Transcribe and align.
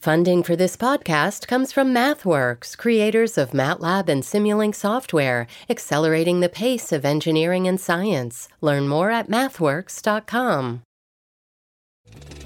Funding 0.00 0.44
for 0.44 0.54
this 0.54 0.76
podcast 0.76 1.48
comes 1.48 1.72
from 1.72 1.92
MathWorks, 1.92 2.78
creators 2.78 3.36
of 3.36 3.50
MATLAB 3.50 4.08
and 4.08 4.22
Simulink 4.22 4.76
software, 4.76 5.48
accelerating 5.68 6.38
the 6.38 6.48
pace 6.48 6.92
of 6.92 7.04
engineering 7.04 7.66
and 7.66 7.80
science. 7.80 8.48
Learn 8.60 8.86
more 8.86 9.10
at 9.10 9.28
mathworks.com. 9.28 10.82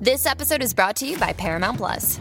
This 0.01 0.25
episode 0.25 0.63
is 0.63 0.73
brought 0.73 0.97
to 0.97 1.07
you 1.07 1.19
by 1.19 1.35
Paramount 1.35 1.77
Plus. 1.77 2.21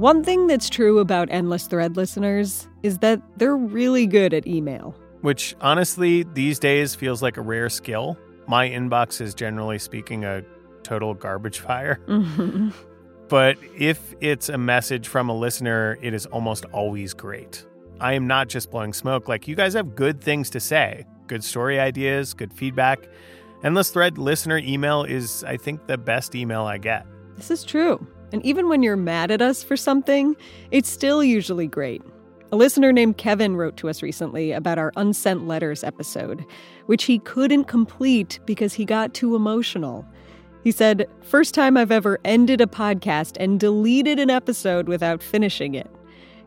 One 0.00 0.24
thing 0.24 0.46
that's 0.46 0.70
true 0.70 0.98
about 0.98 1.28
Endless 1.30 1.66
Thread 1.66 1.94
listeners 1.94 2.66
is 2.82 3.00
that 3.00 3.20
they're 3.36 3.54
really 3.54 4.06
good 4.06 4.32
at 4.32 4.46
email. 4.46 4.94
Which 5.20 5.54
honestly, 5.60 6.22
these 6.22 6.58
days 6.58 6.94
feels 6.94 7.20
like 7.20 7.36
a 7.36 7.42
rare 7.42 7.68
skill. 7.68 8.16
My 8.48 8.66
inbox 8.66 9.20
is 9.20 9.34
generally 9.34 9.78
speaking 9.78 10.24
a 10.24 10.42
total 10.84 11.12
garbage 11.12 11.58
fire. 11.60 12.00
Mm-hmm. 12.08 12.70
But 13.28 13.58
if 13.76 14.14
it's 14.22 14.48
a 14.48 14.56
message 14.56 15.06
from 15.06 15.28
a 15.28 15.36
listener, 15.36 15.98
it 16.00 16.14
is 16.14 16.24
almost 16.24 16.64
always 16.72 17.12
great. 17.12 17.66
I 18.00 18.14
am 18.14 18.26
not 18.26 18.48
just 18.48 18.70
blowing 18.70 18.94
smoke. 18.94 19.28
Like, 19.28 19.46
you 19.46 19.54
guys 19.54 19.74
have 19.74 19.94
good 19.94 20.22
things 20.22 20.48
to 20.50 20.60
say, 20.60 21.04
good 21.26 21.44
story 21.44 21.78
ideas, 21.78 22.32
good 22.32 22.54
feedback. 22.54 23.06
Endless 23.62 23.90
Thread 23.90 24.16
listener 24.16 24.56
email 24.56 25.04
is, 25.04 25.44
I 25.44 25.58
think, 25.58 25.86
the 25.86 25.98
best 25.98 26.34
email 26.34 26.62
I 26.62 26.78
get. 26.78 27.06
This 27.36 27.50
is 27.50 27.64
true. 27.64 28.04
And 28.32 28.44
even 28.44 28.68
when 28.68 28.82
you're 28.82 28.96
mad 28.96 29.30
at 29.30 29.42
us 29.42 29.62
for 29.62 29.76
something, 29.76 30.36
it's 30.70 30.90
still 30.90 31.22
usually 31.22 31.66
great. 31.66 32.02
A 32.52 32.56
listener 32.56 32.92
named 32.92 33.16
Kevin 33.16 33.56
wrote 33.56 33.76
to 33.76 33.88
us 33.88 34.02
recently 34.02 34.50
about 34.50 34.78
our 34.78 34.92
Unsent 34.96 35.46
Letters 35.46 35.84
episode, 35.84 36.44
which 36.86 37.04
he 37.04 37.20
couldn't 37.20 37.64
complete 37.64 38.40
because 38.44 38.74
he 38.74 38.84
got 38.84 39.14
too 39.14 39.36
emotional. 39.36 40.04
He 40.64 40.72
said, 40.72 41.06
First 41.22 41.54
time 41.54 41.76
I've 41.76 41.92
ever 41.92 42.18
ended 42.24 42.60
a 42.60 42.66
podcast 42.66 43.36
and 43.38 43.60
deleted 43.60 44.18
an 44.18 44.30
episode 44.30 44.88
without 44.88 45.22
finishing 45.22 45.74
it. 45.74 45.88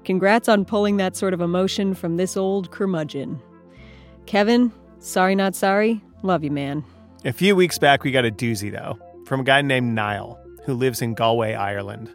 Congrats 0.04 0.50
on 0.50 0.66
pulling 0.66 0.98
that 0.98 1.16
sort 1.16 1.34
of 1.34 1.40
emotion 1.40 1.94
from 1.94 2.18
this 2.18 2.36
old 2.36 2.72
curmudgeon. 2.72 3.42
Kevin, 4.26 4.74
sorry 5.00 5.36
not 5.36 5.56
sorry. 5.56 6.02
Love 6.22 6.44
you, 6.44 6.52
man. 6.52 6.84
A 7.24 7.32
few 7.32 7.56
weeks 7.56 7.78
back, 7.78 8.04
we 8.04 8.12
got 8.12 8.26
a 8.26 8.32
doozy, 8.32 8.70
though, 8.70 9.00
from 9.26 9.40
a 9.40 9.44
guy 9.44 9.62
named 9.62 9.96
Niall 9.96 10.43
who 10.66 10.74
lives 10.74 11.02
in 11.02 11.14
Galway, 11.14 11.54
Ireland. 11.54 12.14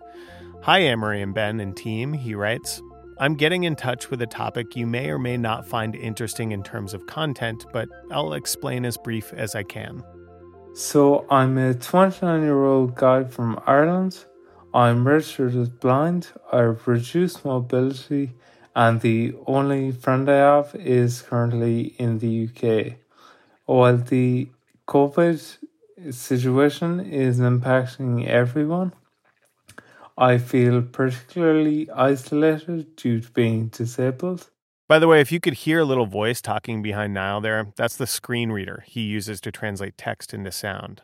Hi, 0.62 0.80
Amory 0.80 1.22
and 1.22 1.34
Ben 1.34 1.60
and 1.60 1.76
team, 1.76 2.12
he 2.12 2.34
writes. 2.34 2.82
I'm 3.20 3.34
getting 3.34 3.64
in 3.64 3.74
touch 3.74 4.10
with 4.10 4.22
a 4.22 4.26
topic 4.26 4.76
you 4.76 4.86
may 4.86 5.10
or 5.10 5.18
may 5.18 5.36
not 5.36 5.66
find 5.66 5.96
interesting 5.96 6.52
in 6.52 6.62
terms 6.62 6.94
of 6.94 7.06
content, 7.06 7.66
but 7.72 7.88
I'll 8.10 8.34
explain 8.34 8.84
as 8.84 8.96
brief 8.96 9.32
as 9.32 9.54
I 9.54 9.64
can. 9.64 10.04
So, 10.74 11.26
I'm 11.28 11.58
a 11.58 11.74
29 11.74 12.42
year 12.42 12.64
old 12.64 12.94
guy 12.94 13.24
from 13.24 13.60
Ireland. 13.66 14.24
I'm 14.72 15.06
registered 15.06 15.56
as 15.56 15.68
blind, 15.68 16.28
I 16.52 16.58
have 16.58 16.86
reduced 16.86 17.44
mobility, 17.44 18.34
and 18.76 19.00
the 19.00 19.34
only 19.46 19.90
friend 19.90 20.30
I 20.30 20.36
have 20.36 20.74
is 20.76 21.22
currently 21.22 21.94
in 21.98 22.18
the 22.18 22.48
UK. 22.48 22.98
While 23.64 23.96
the 23.96 24.48
COVID 24.86 25.57
situation 26.10 27.00
is 27.00 27.38
impacting 27.40 28.26
everyone. 28.26 28.92
I 30.16 30.38
feel 30.38 30.82
particularly 30.82 31.90
isolated 31.90 32.96
due 32.96 33.20
to 33.20 33.30
being 33.30 33.68
disabled. 33.68 34.50
By 34.88 34.98
the 34.98 35.06
way, 35.06 35.20
if 35.20 35.30
you 35.30 35.38
could 35.38 35.54
hear 35.54 35.80
a 35.80 35.84
little 35.84 36.06
voice 36.06 36.40
talking 36.40 36.82
behind 36.82 37.14
Niall 37.14 37.40
there, 37.40 37.72
that's 37.76 37.96
the 37.96 38.06
screen 38.06 38.50
reader 38.50 38.82
he 38.86 39.02
uses 39.02 39.40
to 39.42 39.52
translate 39.52 39.98
text 39.98 40.32
into 40.32 40.50
sound. 40.50 41.02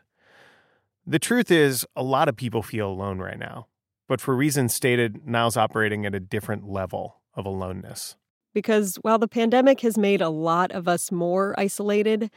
The 1.06 1.18
truth 1.18 1.50
is, 1.50 1.86
a 1.94 2.02
lot 2.02 2.28
of 2.28 2.36
people 2.36 2.62
feel 2.62 2.88
alone 2.88 3.18
right 3.18 3.38
now. 3.38 3.66
But 4.08 4.20
for 4.20 4.34
reasons 4.34 4.74
stated, 4.74 5.26
Niall's 5.26 5.56
operating 5.56 6.06
at 6.06 6.14
a 6.14 6.20
different 6.20 6.68
level 6.68 7.20
of 7.34 7.46
aloneness. 7.46 8.16
Because 8.52 8.96
while 8.96 9.18
the 9.18 9.28
pandemic 9.28 9.80
has 9.80 9.98
made 9.98 10.20
a 10.20 10.28
lot 10.28 10.72
of 10.72 10.88
us 10.88 11.10
more 11.10 11.54
isolated, 11.58 12.30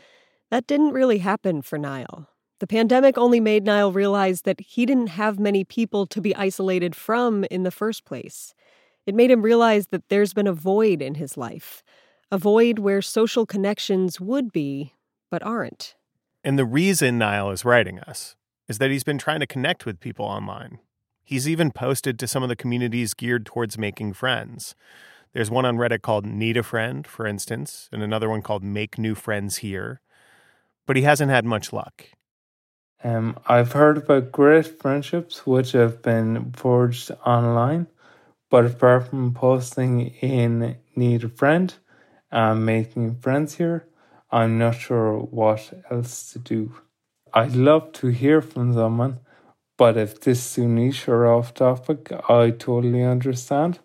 that 0.49 0.67
didn't 0.67 0.91
really 0.91 1.19
happen 1.19 1.61
for 1.61 1.77
Niall. 1.77 2.29
The 2.59 2.67
pandemic 2.67 3.17
only 3.17 3.39
made 3.39 3.65
Niall 3.65 3.91
realize 3.91 4.41
that 4.41 4.59
he 4.59 4.85
didn't 4.85 5.07
have 5.07 5.39
many 5.39 5.63
people 5.63 6.07
to 6.07 6.21
be 6.21 6.35
isolated 6.35 6.95
from 6.95 7.43
in 7.51 7.63
the 7.63 7.71
first 7.71 8.03
place. 8.03 8.55
It 9.05 9.13
made 9.13 9.29
him 9.29 9.43
realize 9.43 9.87
that 9.87 10.09
there's 10.09 10.33
been 10.33 10.47
a 10.47 10.53
void 10.53 11.01
in 11.01 11.15
his 11.15 11.37
life, 11.37 11.83
a 12.31 12.37
void 12.37 12.79
where 12.79 13.01
social 13.01 13.45
connections 13.45 14.19
would 14.19 14.51
be, 14.51 14.93
but 15.29 15.43
aren't. 15.43 15.95
And 16.43 16.57
the 16.57 16.65
reason 16.65 17.17
Niall 17.17 17.51
is 17.51 17.63
writing 17.63 17.99
us 17.99 18.35
is 18.67 18.79
that 18.79 18.91
he's 18.91 19.03
been 19.03 19.17
trying 19.17 19.39
to 19.39 19.47
connect 19.47 19.85
with 19.85 19.99
people 19.99 20.25
online. 20.25 20.79
He's 21.23 21.47
even 21.47 21.71
posted 21.71 22.17
to 22.19 22.27
some 22.27 22.41
of 22.41 22.49
the 22.49 22.55
communities 22.55 23.13
geared 23.13 23.45
towards 23.45 23.77
making 23.77 24.13
friends. 24.13 24.75
There's 25.33 25.51
one 25.51 25.65
on 25.65 25.77
Reddit 25.77 26.01
called 26.01 26.25
Need 26.25 26.57
a 26.57 26.63
Friend, 26.63 27.05
for 27.05 27.27
instance, 27.27 27.89
and 27.91 28.01
another 28.01 28.29
one 28.29 28.41
called 28.41 28.63
Make 28.63 28.97
New 28.97 29.13
Friends 29.13 29.57
Here. 29.57 30.01
But 30.85 30.95
he 30.95 31.03
hasn't 31.03 31.29
had 31.29 31.45
much 31.45 31.71
luck. 31.71 32.05
Um, 33.07 33.39
I've 33.47 33.71
heard 33.71 33.97
about 33.99 34.33
great 34.33 34.81
friendships 34.81 35.47
which 35.47 35.71
have 35.71 36.01
been 36.01 36.51
forged 36.51 37.09
online, 37.25 37.87
but 38.49 38.65
apart 38.65 39.07
from 39.07 39.33
posting 39.33 40.07
in 40.19 40.75
Need 40.93 41.23
a 41.23 41.29
Friend 41.29 41.73
and 42.33 42.65
making 42.65 43.15
friends 43.19 43.55
here, 43.55 43.87
I'm 44.29 44.57
not 44.57 44.75
sure 44.75 45.19
what 45.19 45.71
else 45.89 46.33
to 46.33 46.39
do. 46.39 46.73
I'd 47.33 47.55
love 47.55 47.93
to 47.93 48.07
hear 48.07 48.41
from 48.41 48.73
someone, 48.73 49.19
but 49.77 49.95
if 49.95 50.19
this 50.19 50.39
is 50.39 50.53
too 50.55 50.67
niche 50.67 51.07
or 51.07 51.27
off 51.27 51.53
topic, 51.53 52.11
I 52.27 52.49
totally 52.49 53.03
understand. 53.03 53.79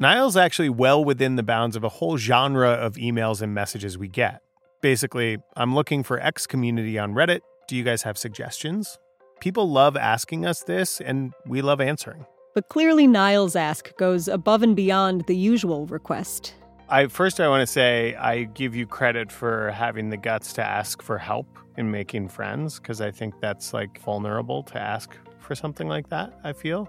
Niall's 0.00 0.36
actually 0.36 0.70
well 0.70 1.04
within 1.04 1.36
the 1.36 1.44
bounds 1.44 1.76
of 1.76 1.84
a 1.84 1.88
whole 1.88 2.16
genre 2.16 2.70
of 2.70 2.94
emails 2.94 3.42
and 3.42 3.54
messages 3.54 3.96
we 3.96 4.08
get. 4.08 4.40
Basically, 4.82 5.38
I'm 5.54 5.72
looking 5.72 6.02
for 6.02 6.18
X 6.18 6.48
community 6.48 6.98
on 6.98 7.14
Reddit 7.14 7.42
do 7.68 7.76
you 7.76 7.82
guys 7.82 8.02
have 8.02 8.16
suggestions? 8.16 8.98
People 9.40 9.70
love 9.70 9.96
asking 9.96 10.46
us 10.46 10.62
this, 10.62 11.00
and 11.00 11.32
we 11.46 11.62
love 11.62 11.80
answering. 11.80 12.24
But 12.54 12.68
clearly, 12.68 13.06
Niall's 13.06 13.56
ask 13.56 13.94
goes 13.96 14.28
above 14.28 14.62
and 14.62 14.74
beyond 14.74 15.26
the 15.26 15.36
usual 15.36 15.86
request. 15.86 16.54
I 16.88 17.08
first 17.08 17.40
I 17.40 17.48
want 17.48 17.62
to 17.62 17.66
say 17.66 18.14
I 18.14 18.44
give 18.44 18.76
you 18.76 18.86
credit 18.86 19.32
for 19.32 19.72
having 19.72 20.08
the 20.08 20.16
guts 20.16 20.52
to 20.54 20.62
ask 20.62 21.02
for 21.02 21.18
help 21.18 21.58
in 21.76 21.90
making 21.90 22.28
friends 22.28 22.78
because 22.78 23.00
I 23.00 23.10
think 23.10 23.34
that's 23.40 23.74
like 23.74 24.00
vulnerable 24.00 24.62
to 24.64 24.80
ask 24.80 25.16
for 25.38 25.54
something 25.54 25.88
like 25.88 26.08
that, 26.10 26.38
I 26.44 26.52
feel. 26.52 26.88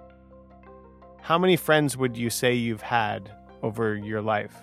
How 1.21 1.37
many 1.37 1.57
friends 1.57 1.97
would 1.97 2.15
you 2.15 2.29
say 2.29 2.53
you've 2.53 2.81
had 2.81 3.31
over 3.63 3.95
your 3.95 4.21
life? 4.21 4.55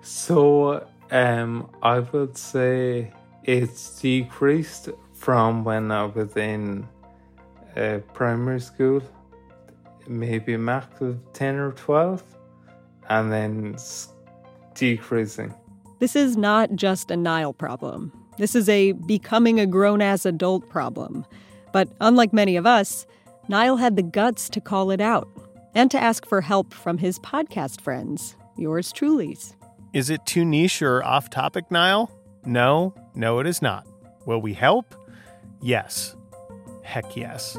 So, 0.00 0.86
um 1.10 1.68
I 1.82 1.98
would 1.98 2.38
say 2.38 3.12
it's 3.44 4.00
decreased 4.00 4.90
from 5.14 5.64
when 5.64 5.90
I 5.90 6.04
was 6.04 6.36
in 6.36 6.86
uh, 7.76 7.98
primary 8.12 8.60
school, 8.60 9.02
maybe 10.06 10.54
a 10.54 10.58
max 10.58 11.00
of 11.00 11.18
10 11.32 11.56
or 11.56 11.72
12, 11.72 12.22
and 13.08 13.32
then 13.32 13.76
decreasing. 14.74 15.54
This 15.98 16.14
is 16.14 16.36
not 16.36 16.74
just 16.74 17.10
a 17.10 17.16
Niall 17.16 17.52
problem. 17.52 18.12
This 18.36 18.54
is 18.54 18.68
a 18.68 18.92
becoming 18.92 19.58
a 19.58 19.66
grown 19.66 20.00
ass 20.00 20.24
adult 20.24 20.68
problem. 20.68 21.26
But 21.72 21.88
unlike 22.00 22.32
many 22.32 22.56
of 22.56 22.66
us, 22.66 23.06
Niall 23.48 23.76
had 23.76 23.96
the 23.96 24.02
guts 24.02 24.48
to 24.50 24.60
call 24.60 24.90
it 24.90 25.00
out 25.00 25.28
and 25.74 25.90
to 25.90 26.00
ask 26.00 26.24
for 26.26 26.40
help 26.40 26.72
from 26.72 26.98
his 26.98 27.18
podcast 27.18 27.80
friends, 27.80 28.36
yours 28.56 28.92
truly's. 28.92 29.56
Is 29.92 30.10
it 30.10 30.24
too 30.26 30.44
niche 30.44 30.82
or 30.82 31.04
off 31.04 31.30
topic, 31.30 31.70
Niall? 31.70 32.10
No, 32.44 32.94
no, 33.14 33.38
it 33.40 33.46
is 33.46 33.60
not. 33.62 33.86
Will 34.26 34.40
we 34.40 34.54
help? 34.54 34.94
Yes. 35.60 36.16
Heck 36.82 37.16
yes. 37.16 37.56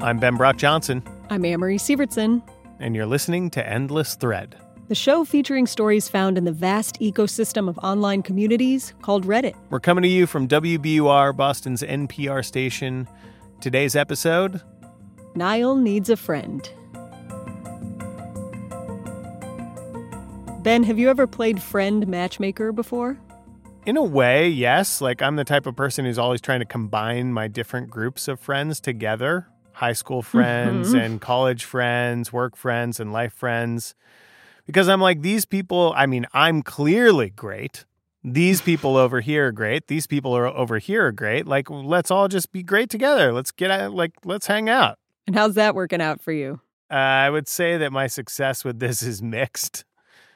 I'm 0.00 0.18
Ben 0.18 0.36
Brock 0.36 0.56
Johnson. 0.56 1.02
I'm 1.30 1.44
Amory 1.44 1.78
Sievertson. 1.78 2.42
And 2.80 2.94
you're 2.94 3.06
listening 3.06 3.50
to 3.50 3.66
Endless 3.68 4.14
Thread, 4.14 4.56
the 4.88 4.94
show 4.94 5.24
featuring 5.24 5.66
stories 5.66 6.08
found 6.08 6.38
in 6.38 6.44
the 6.44 6.52
vast 6.52 6.98
ecosystem 7.00 7.68
of 7.68 7.76
online 7.78 8.22
communities 8.22 8.94
called 9.02 9.26
Reddit. 9.26 9.54
We're 9.68 9.80
coming 9.80 10.02
to 10.02 10.08
you 10.08 10.26
from 10.26 10.46
WBUR, 10.48 11.36
Boston's 11.36 11.82
NPR 11.82 12.44
station, 12.44 13.08
Today's 13.60 13.96
episode 13.96 14.62
Niall 15.34 15.74
Needs 15.76 16.08
a 16.10 16.16
Friend. 16.16 16.70
Ben, 20.68 20.82
have 20.82 20.98
you 20.98 21.08
ever 21.08 21.26
played 21.26 21.62
friend 21.62 22.06
matchmaker 22.06 22.72
before? 22.72 23.16
In 23.86 23.96
a 23.96 24.02
way, 24.02 24.50
yes. 24.50 25.00
Like, 25.00 25.22
I'm 25.22 25.36
the 25.36 25.44
type 25.44 25.64
of 25.64 25.74
person 25.74 26.04
who's 26.04 26.18
always 26.18 26.42
trying 26.42 26.60
to 26.60 26.66
combine 26.66 27.32
my 27.32 27.48
different 27.48 27.88
groups 27.88 28.28
of 28.28 28.38
friends 28.38 28.78
together 28.78 29.46
high 29.72 29.94
school 29.94 30.20
friends 30.20 30.92
Mhm. 30.92 31.00
and 31.02 31.20
college 31.22 31.64
friends, 31.64 32.34
work 32.34 32.54
friends, 32.54 33.00
and 33.00 33.14
life 33.14 33.32
friends. 33.32 33.94
Because 34.66 34.90
I'm 34.90 35.00
like, 35.00 35.22
these 35.22 35.46
people, 35.46 35.94
I 35.96 36.04
mean, 36.04 36.26
I'm 36.34 36.60
clearly 36.60 37.30
great. 37.30 37.86
These 38.22 38.60
people 38.60 38.98
over 38.98 39.22
here 39.22 39.46
are 39.46 39.52
great. 39.52 39.86
These 39.86 40.06
people 40.06 40.36
are 40.36 40.46
over 40.48 40.76
here 40.78 41.06
are 41.06 41.12
great. 41.12 41.46
Like, 41.46 41.70
let's 41.70 42.10
all 42.10 42.28
just 42.28 42.52
be 42.52 42.62
great 42.62 42.90
together. 42.90 43.32
Let's 43.32 43.52
get 43.52 43.70
out, 43.70 43.94
like, 43.94 44.12
let's 44.22 44.48
hang 44.48 44.68
out. 44.68 44.98
And 45.26 45.34
how's 45.34 45.54
that 45.54 45.74
working 45.74 46.02
out 46.02 46.20
for 46.20 46.32
you? 46.32 46.60
Uh, 46.90 46.96
I 46.96 47.30
would 47.30 47.48
say 47.48 47.78
that 47.78 47.90
my 47.90 48.06
success 48.06 48.66
with 48.66 48.80
this 48.80 49.02
is 49.02 49.22
mixed. 49.22 49.86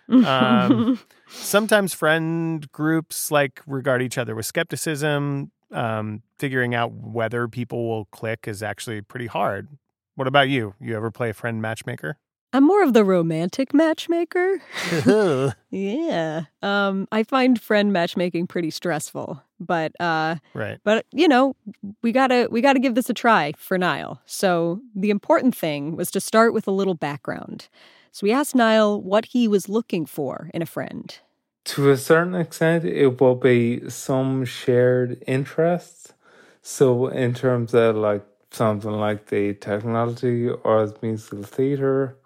Um, 0.08 0.98
sometimes 1.28 1.94
friend 1.94 2.70
groups 2.72 3.30
like 3.30 3.62
regard 3.66 4.02
each 4.02 4.18
other 4.18 4.34
with 4.34 4.46
skepticism. 4.46 5.50
Um, 5.70 6.22
figuring 6.38 6.74
out 6.74 6.92
whether 6.92 7.48
people 7.48 7.88
will 7.88 8.04
click 8.06 8.46
is 8.46 8.62
actually 8.62 9.00
pretty 9.00 9.26
hard. 9.26 9.68
What 10.16 10.28
about 10.28 10.50
you? 10.50 10.74
You 10.78 10.94
ever 10.96 11.10
play 11.10 11.30
a 11.30 11.34
friend 11.34 11.62
matchmaker? 11.62 12.18
I'm 12.54 12.64
more 12.64 12.82
of 12.82 12.92
the 12.92 13.04
romantic 13.04 13.72
matchmaker. 13.72 14.60
Yeah. 15.74 16.42
Um, 16.60 17.08
I 17.10 17.22
find 17.22 17.58
friend 17.58 17.94
matchmaking 17.94 18.46
pretty 18.46 18.70
stressful, 18.70 19.42
but 19.58 19.98
uh, 19.98 20.36
right. 20.52 20.78
but 20.84 21.06
you 21.12 21.26
know, 21.26 21.56
we 22.02 22.12
gotta 22.12 22.46
we 22.50 22.60
gotta 22.60 22.78
give 22.78 22.94
this 22.94 23.08
a 23.08 23.14
try 23.14 23.54
for 23.56 23.78
Niall. 23.78 24.20
So 24.26 24.82
the 24.94 25.08
important 25.08 25.56
thing 25.56 25.96
was 25.96 26.10
to 26.10 26.20
start 26.20 26.52
with 26.52 26.68
a 26.68 26.70
little 26.70 26.92
background. 26.94 27.70
So 28.12 28.26
we 28.26 28.32
asked 28.32 28.54
Niall 28.54 29.00
what 29.00 29.24
he 29.26 29.48
was 29.48 29.70
looking 29.70 30.04
for 30.04 30.50
in 30.52 30.60
a 30.60 30.66
friend. 30.66 31.18
To 31.64 31.90
a 31.90 31.96
certain 31.96 32.34
extent, 32.34 32.84
it 32.84 33.18
will 33.18 33.36
be 33.36 33.88
some 33.88 34.44
shared 34.44 35.22
interests. 35.26 36.12
So, 36.60 37.06
in 37.06 37.32
terms 37.32 37.72
of 37.72 37.96
like 37.96 38.24
something 38.50 38.92
like 38.92 39.26
the 39.26 39.54
technology 39.54 40.48
or 40.48 40.86
the 40.86 40.98
musical 41.00 41.42
theatre 41.42 42.18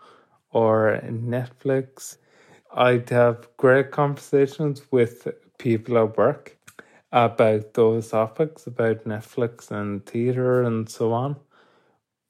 or 0.50 1.00
Netflix, 1.04 2.16
I'd 2.74 3.08
have 3.10 3.48
great 3.56 3.92
conversations 3.92 4.82
with 4.90 5.28
people 5.58 5.98
at 5.98 6.16
work 6.18 6.56
about 7.12 7.74
those 7.74 8.08
topics, 8.10 8.66
about 8.66 9.04
Netflix 9.04 9.70
and 9.70 10.04
theatre 10.04 10.62
and 10.62 10.88
so 10.88 11.12
on. 11.12 11.36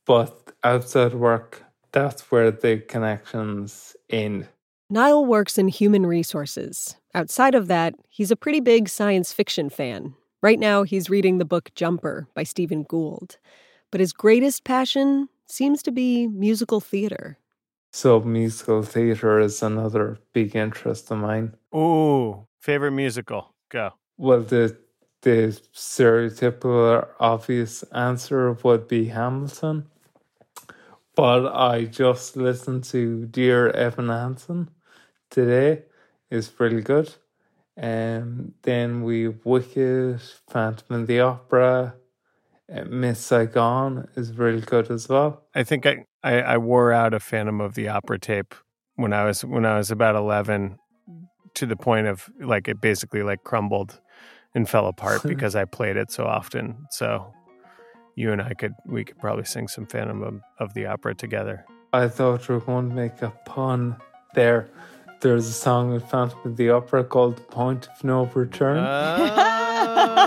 But 0.04 0.52
outside 0.62 1.14
work, 1.14 1.65
that's 1.96 2.30
where 2.30 2.50
the 2.50 2.76
connections 2.76 3.96
end. 4.10 4.46
Niall 4.90 5.24
works 5.24 5.56
in 5.56 5.68
human 5.68 6.04
resources. 6.04 6.96
Outside 7.14 7.54
of 7.54 7.68
that, 7.68 7.94
he's 8.10 8.30
a 8.30 8.36
pretty 8.36 8.60
big 8.60 8.90
science 8.90 9.32
fiction 9.32 9.70
fan. 9.70 10.14
Right 10.42 10.58
now, 10.58 10.82
he's 10.82 11.08
reading 11.08 11.38
the 11.38 11.46
book 11.46 11.70
Jumper 11.74 12.28
by 12.34 12.42
Stephen 12.42 12.82
Gould. 12.82 13.38
But 13.90 14.00
his 14.00 14.12
greatest 14.12 14.62
passion 14.62 15.30
seems 15.48 15.82
to 15.84 15.90
be 15.90 16.26
musical 16.26 16.80
theater. 16.80 17.38
So 17.92 18.20
musical 18.20 18.82
theatre 18.82 19.40
is 19.40 19.62
another 19.62 20.18
big 20.34 20.54
interest 20.54 21.10
of 21.10 21.16
mine. 21.16 21.54
Ooh, 21.74 22.46
favorite 22.60 22.90
musical? 22.90 23.54
Go. 23.70 23.92
Well, 24.18 24.42
the 24.42 24.76
the 25.22 25.58
stereotypical 25.74 27.08
obvious 27.18 27.82
answer 27.84 28.52
would 28.52 28.86
be 28.86 29.06
Hamilton, 29.06 29.88
but 31.16 31.52
I 31.52 31.84
just 31.84 32.36
listened 32.36 32.84
to 32.84 33.26
Dear 33.26 33.70
Evan 33.70 34.10
Hansen 34.10 34.70
today. 35.30 35.82
It's 36.30 36.52
really 36.60 36.82
good. 36.82 37.12
And 37.76 38.52
then 38.62 39.02
we 39.02 39.28
Wicked, 39.28 40.20
Phantom 40.48 41.00
of 41.00 41.06
the 41.06 41.20
Opera, 41.20 41.94
uh, 42.72 42.84
Miss 42.84 43.20
Saigon 43.20 44.08
is 44.14 44.32
really 44.32 44.60
good 44.60 44.90
as 44.90 45.08
well. 45.08 45.44
I 45.54 45.62
think 45.62 45.86
I, 45.86 46.04
I, 46.22 46.40
I 46.40 46.58
wore 46.58 46.92
out 46.92 47.14
a 47.14 47.20
Phantom 47.20 47.60
of 47.60 47.74
the 47.74 47.88
Opera 47.88 48.18
tape 48.18 48.54
when 48.96 49.12
I 49.12 49.24
was 49.24 49.44
when 49.44 49.64
I 49.64 49.76
was 49.76 49.90
about 49.90 50.16
eleven, 50.16 50.78
to 51.54 51.66
the 51.66 51.76
point 51.76 52.06
of 52.06 52.28
like 52.40 52.66
it 52.68 52.80
basically 52.80 53.22
like 53.22 53.44
crumbled 53.44 54.00
and 54.54 54.68
fell 54.68 54.86
apart 54.86 55.22
because 55.26 55.54
I 55.54 55.64
played 55.64 55.96
it 55.96 56.10
so 56.10 56.24
often. 56.24 56.86
So 56.90 57.32
you 58.16 58.32
and 58.32 58.42
I 58.42 58.54
could 58.54 58.74
we 58.84 59.04
could 59.04 59.18
probably 59.18 59.44
sing 59.44 59.68
some 59.68 59.86
Phantom 59.86 60.22
of, 60.22 60.40
of 60.58 60.74
the 60.74 60.86
Opera 60.86 61.14
together. 61.14 61.64
I 61.92 62.08
thought 62.08 62.48
you 62.48 62.54
were 62.56 62.60
going 62.60 62.88
to 62.88 62.94
make 62.94 63.22
a 63.22 63.30
pun 63.44 63.96
there. 64.34 64.68
There's 65.20 65.46
a 65.46 65.52
song 65.52 65.94
in 65.94 66.00
Phantom 66.00 66.40
of 66.44 66.56
the 66.56 66.70
Opera 66.70 67.04
called 67.04 67.48
Point 67.48 67.86
of 67.88 68.02
No 68.02 68.26
Return. 68.34 68.78
Ah. 68.78 70.22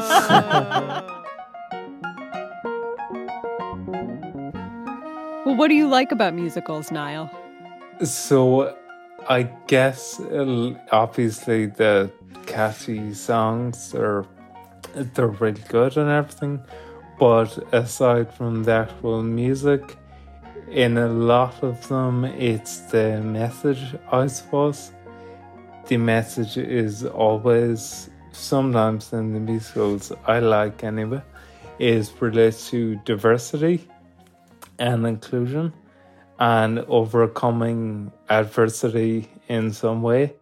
Well, 5.49 5.55
what 5.57 5.69
do 5.69 5.73
you 5.73 5.87
like 5.87 6.11
about 6.11 6.35
musicals, 6.35 6.91
Niall? 6.91 7.27
So, 8.03 8.77
I 9.27 9.43
guess 9.65 10.19
uh, 10.19 10.75
obviously 10.91 11.65
the 11.65 12.11
catchy 12.45 13.15
songs 13.15 13.95
are 13.95 14.27
they're 14.93 15.27
really 15.27 15.63
good 15.67 15.97
and 15.97 16.07
everything, 16.07 16.61
but 17.19 17.57
aside 17.73 18.33
from 18.33 18.63
the 18.63 18.71
actual 18.71 19.21
music, 19.21 19.97
in 20.71 20.97
a 20.97 21.07
lot 21.07 21.61
of 21.63 21.87
them, 21.87 22.25
it's 22.25 22.79
the 22.91 23.21
message. 23.21 23.95
I 24.11 24.27
suppose 24.27 24.91
the 25.87 25.97
message 25.97 26.57
is 26.57 27.05
always 27.05 28.09
sometimes 28.31 29.11
in 29.11 29.33
the 29.33 29.39
musicals 29.39 30.11
I 30.27 30.39
like 30.39 30.83
anyway 30.83 31.21
is 31.79 32.11
related 32.21 32.59
to 32.59 32.95
diversity 33.05 33.87
and 34.77 35.05
inclusion 35.05 35.73
and 36.39 36.79
overcoming 36.87 38.11
adversity 38.29 39.29
in 39.47 39.73
some 39.73 40.01
way. 40.01 40.35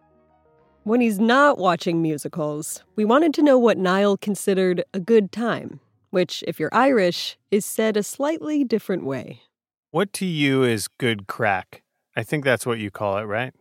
When 0.84 1.00
he's 1.00 1.18
not 1.18 1.58
watching 1.58 2.00
musicals, 2.02 2.82
we 2.96 3.04
wanted 3.04 3.34
to 3.34 3.42
know 3.42 3.58
what 3.58 3.78
Niall 3.78 4.16
considered 4.16 4.84
a 4.94 5.00
good 5.00 5.32
time, 5.32 5.80
which, 6.10 6.44
if 6.46 6.58
you're 6.60 6.70
Irish, 6.72 7.36
is 7.50 7.64
said 7.64 7.96
a 7.96 8.02
slightly 8.02 8.64
different 8.64 9.04
way. 9.04 9.42
what 9.90 10.12
to 10.14 10.26
you 10.26 10.62
is 10.64 10.88
good 10.88 11.26
craic? 11.26 11.82
I 12.16 12.22
think 12.22 12.44
that's 12.44 12.66
what 12.66 12.78
you 12.78 12.90
call 12.90 13.18
it, 13.18 13.24
right? 13.24 13.54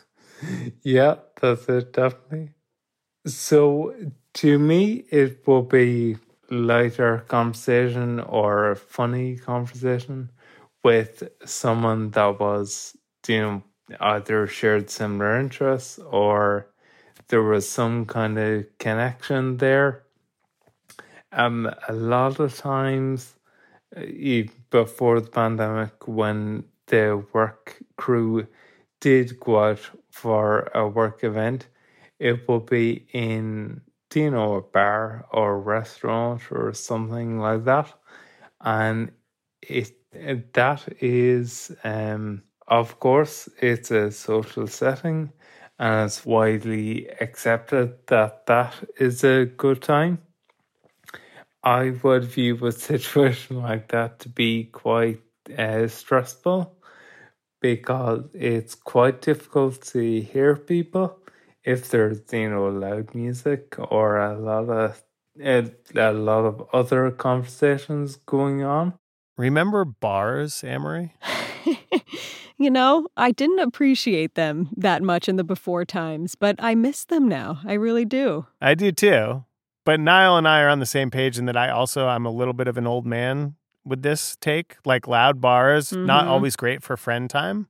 yeah, 0.82 1.16
that's 1.40 1.68
it, 1.68 1.92
definitely. 1.92 2.50
So, 3.26 3.94
to 4.34 4.58
me, 4.58 5.04
it 5.10 5.46
will 5.46 5.62
be 5.62 6.16
lighter 6.50 7.24
conversation 7.28 8.20
or 8.20 8.70
a 8.70 8.76
funny 8.76 9.36
conversation 9.36 10.30
with 10.82 11.22
someone 11.44 12.10
that 12.10 12.38
was, 12.40 12.96
you 13.26 13.40
know, 13.40 13.62
either 14.00 14.46
shared 14.46 14.90
similar 14.90 15.38
interests 15.38 15.98
or 15.98 16.68
there 17.28 17.42
was 17.42 17.68
some 17.68 18.06
kind 18.06 18.38
of 18.38 18.66
connection 18.78 19.56
there. 19.58 20.03
Um, 21.34 21.70
a 21.88 21.92
lot 21.92 22.40
of 22.40 22.56
times, 22.56 23.34
uh, 23.96 24.02
before 24.70 25.20
the 25.20 25.30
pandemic, 25.30 26.08
when 26.08 26.64
the 26.86 27.24
work 27.32 27.82
crew 27.96 28.46
did 29.00 29.40
go 29.40 29.58
out 29.64 29.80
for 30.10 30.70
a 30.74 30.86
work 30.88 31.24
event, 31.24 31.68
it 32.18 32.48
will 32.48 32.60
be 32.60 33.06
in, 33.12 33.80
you 34.14 34.30
know, 34.30 34.54
a 34.54 34.62
bar 34.62 35.26
or 35.32 35.54
a 35.56 35.58
restaurant 35.58 36.42
or 36.52 36.72
something 36.72 37.38
like 37.40 37.64
that. 37.64 37.92
And 38.60 39.12
it, 39.62 39.92
it 40.12 40.52
that 40.54 40.88
is, 41.02 41.72
um, 41.84 42.44
of 42.68 43.00
course, 43.00 43.48
it's 43.60 43.90
a 43.90 44.12
social 44.12 44.66
setting 44.68 45.32
and 45.78 46.06
it's 46.06 46.24
widely 46.24 47.08
accepted 47.20 48.06
that 48.06 48.46
that 48.46 48.74
is 48.98 49.24
a 49.24 49.46
good 49.46 49.82
time. 49.82 50.18
I 51.64 51.94
would 52.02 52.24
view 52.24 52.64
a 52.66 52.72
situation 52.72 53.62
like 53.62 53.88
that 53.88 54.20
to 54.20 54.28
be 54.28 54.64
quite 54.64 55.20
uh, 55.56 55.88
stressful 55.88 56.76
because 57.60 58.24
it's 58.34 58.74
quite 58.74 59.22
difficult 59.22 59.80
to 59.80 60.20
hear 60.20 60.56
people 60.56 61.18
if 61.64 61.90
there's 61.90 62.20
you 62.30 62.50
know 62.50 62.66
loud 62.66 63.14
music 63.14 63.76
or 63.78 64.18
a 64.18 64.38
lot 64.38 64.68
of 64.68 65.02
a, 65.42 65.70
a 65.96 66.12
lot 66.12 66.44
of 66.44 66.68
other 66.74 67.10
conversations 67.10 68.16
going 68.16 68.62
on. 68.62 68.92
Remember 69.38 69.86
bars, 69.86 70.62
Amory? 70.62 71.14
you 72.58 72.70
know, 72.70 73.08
I 73.16 73.32
didn't 73.32 73.58
appreciate 73.60 74.34
them 74.34 74.68
that 74.76 75.02
much 75.02 75.28
in 75.28 75.36
the 75.36 75.42
before 75.42 75.84
times, 75.84 76.34
but 76.34 76.56
I 76.58 76.74
miss 76.74 77.04
them 77.04 77.26
now. 77.26 77.60
I 77.64 77.72
really 77.72 78.04
do. 78.04 78.46
I 78.60 78.74
do 78.74 78.92
too. 78.92 79.44
But 79.84 80.00
Niall 80.00 80.36
and 80.38 80.48
I 80.48 80.60
are 80.62 80.68
on 80.68 80.80
the 80.80 80.86
same 80.86 81.10
page 81.10 81.38
in 81.38 81.44
that 81.46 81.56
I 81.56 81.68
also 81.70 82.08
I'm 82.08 82.26
a 82.26 82.30
little 82.30 82.54
bit 82.54 82.68
of 82.68 82.78
an 82.78 82.86
old 82.86 83.06
man 83.06 83.54
with 83.84 84.02
this 84.02 84.36
take. 84.40 84.76
Like 84.84 85.06
loud 85.06 85.40
bars, 85.40 85.92
not 85.92 86.24
Mhm. 86.24 86.28
always 86.28 86.56
great 86.56 86.82
for 86.82 86.96
friend 86.96 87.28
time. 87.28 87.68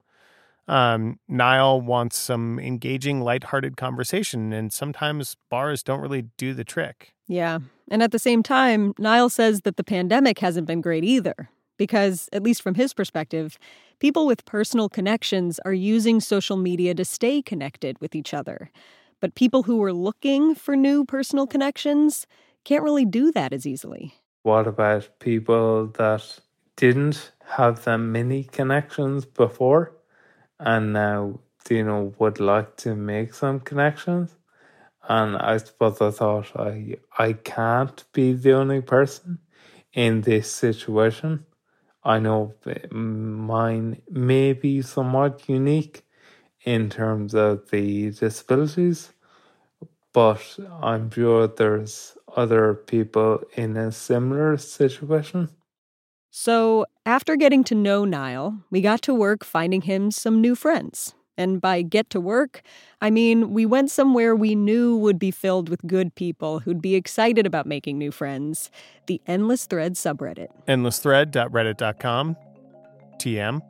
Um, 0.66 1.18
Niall 1.28 1.80
wants 1.82 2.16
some 2.16 2.58
engaging, 2.58 3.20
lighthearted 3.20 3.76
conversation, 3.76 4.52
and 4.52 4.72
sometimes 4.72 5.36
bars 5.50 5.82
don't 5.82 6.00
really 6.00 6.22
do 6.38 6.54
the 6.54 6.64
trick. 6.64 7.12
Yeah. 7.26 7.58
And 7.90 8.02
at 8.02 8.12
the 8.12 8.18
same 8.18 8.42
time, 8.42 8.94
Niall 8.98 9.28
says 9.28 9.62
that 9.62 9.76
the 9.76 9.84
pandemic 9.84 10.38
hasn't 10.38 10.66
been 10.66 10.80
great 10.80 11.04
either. 11.04 11.50
Because, 11.76 12.28
at 12.32 12.44
least 12.44 12.62
from 12.62 12.76
his 12.76 12.94
perspective, 12.94 13.58
people 13.98 14.26
with 14.26 14.44
personal 14.44 14.88
connections 14.88 15.58
are 15.64 15.72
using 15.74 16.20
social 16.20 16.56
media 16.56 16.94
to 16.94 17.04
stay 17.04 17.42
connected 17.42 18.00
with 18.00 18.14
each 18.14 18.32
other. 18.32 18.70
But 19.20 19.34
people 19.34 19.64
who 19.64 19.76
were 19.78 19.92
looking 19.92 20.54
for 20.54 20.76
new 20.76 21.04
personal 21.04 21.46
connections 21.46 22.26
can't 22.64 22.82
really 22.82 23.04
do 23.04 23.30
that 23.32 23.52
as 23.52 23.66
easily. 23.66 24.14
What 24.42 24.66
about 24.66 25.18
people 25.20 25.86
that 25.98 26.40
didn't 26.76 27.32
have 27.46 27.84
that 27.84 27.98
many 27.98 28.44
connections 28.44 29.24
before 29.24 29.92
and 30.58 30.92
now, 30.92 31.40
you 31.68 31.84
know, 31.84 32.14
would 32.18 32.40
like 32.40 32.76
to 32.78 32.94
make 32.94 33.34
some 33.34 33.60
connections? 33.60 34.36
And 35.08 35.36
I 35.36 35.58
suppose 35.58 36.00
I 36.00 36.10
thought 36.10 36.52
I 36.56 36.96
I 37.18 37.34
can't 37.34 38.04
be 38.12 38.32
the 38.32 38.52
only 38.52 38.80
person 38.80 39.38
in 39.92 40.22
this 40.22 40.50
situation. 40.50 41.46
I 42.02 42.18
know 42.18 42.54
eh, 42.66 42.86
mine 42.90 44.02
may 44.10 44.52
be 44.52 44.82
somewhat 44.82 45.48
unique 45.48 46.04
in 46.64 46.90
terms 46.90 47.34
of 47.34 47.70
the 47.70 48.10
disabilities, 48.10 49.12
but 50.12 50.58
I'm 50.82 51.10
sure 51.10 51.46
there's 51.46 52.16
other 52.36 52.74
people 52.74 53.42
in 53.54 53.76
a 53.76 53.92
similar 53.92 54.56
situation. 54.56 55.50
So, 56.30 56.86
after 57.06 57.36
getting 57.36 57.62
to 57.64 57.74
know 57.74 58.04
Niall, 58.04 58.58
we 58.70 58.80
got 58.80 59.02
to 59.02 59.14
work 59.14 59.44
finding 59.44 59.82
him 59.82 60.10
some 60.10 60.40
new 60.40 60.56
friends. 60.56 61.14
And 61.36 61.60
by 61.60 61.82
get 61.82 62.10
to 62.10 62.20
work, 62.20 62.62
I 63.00 63.10
mean 63.10 63.52
we 63.52 63.66
went 63.66 63.90
somewhere 63.90 64.34
we 64.36 64.54
knew 64.54 64.96
would 64.96 65.18
be 65.18 65.30
filled 65.30 65.68
with 65.68 65.80
good 65.86 66.14
people 66.14 66.60
who'd 66.60 66.80
be 66.80 66.94
excited 66.94 67.46
about 67.46 67.66
making 67.66 67.98
new 67.98 68.12
friends 68.12 68.70
the 69.06 69.20
Endless 69.26 69.66
Thread 69.66 69.94
subreddit. 69.94 70.48
Endlessthread.reddit.com. 70.68 72.36
TM. 73.18 73.60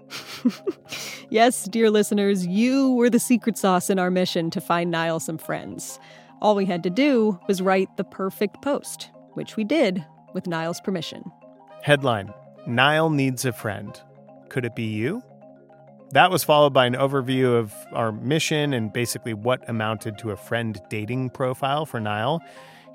Yes, 1.30 1.64
dear 1.64 1.90
listeners, 1.90 2.46
you 2.46 2.92
were 2.92 3.10
the 3.10 3.18
secret 3.18 3.58
sauce 3.58 3.90
in 3.90 3.98
our 3.98 4.10
mission 4.10 4.50
to 4.50 4.60
find 4.60 4.90
Niall 4.90 5.18
some 5.18 5.38
friends. 5.38 5.98
All 6.40 6.54
we 6.54 6.66
had 6.66 6.82
to 6.84 6.90
do 6.90 7.40
was 7.48 7.62
write 7.62 7.96
the 7.96 8.04
perfect 8.04 8.62
post, 8.62 9.10
which 9.32 9.56
we 9.56 9.64
did 9.64 10.04
with 10.32 10.46
Niall's 10.46 10.80
permission. 10.80 11.24
Headline 11.82 12.32
Niall 12.66 13.10
needs 13.10 13.44
a 13.44 13.52
friend. 13.52 14.00
Could 14.48 14.64
it 14.64 14.76
be 14.76 14.84
you? 14.84 15.22
That 16.12 16.30
was 16.30 16.44
followed 16.44 16.72
by 16.72 16.86
an 16.86 16.94
overview 16.94 17.58
of 17.58 17.74
our 17.92 18.12
mission 18.12 18.72
and 18.72 18.92
basically 18.92 19.34
what 19.34 19.68
amounted 19.68 20.16
to 20.18 20.30
a 20.30 20.36
friend 20.36 20.80
dating 20.88 21.30
profile 21.30 21.86
for 21.86 21.98
Niall. 21.98 22.40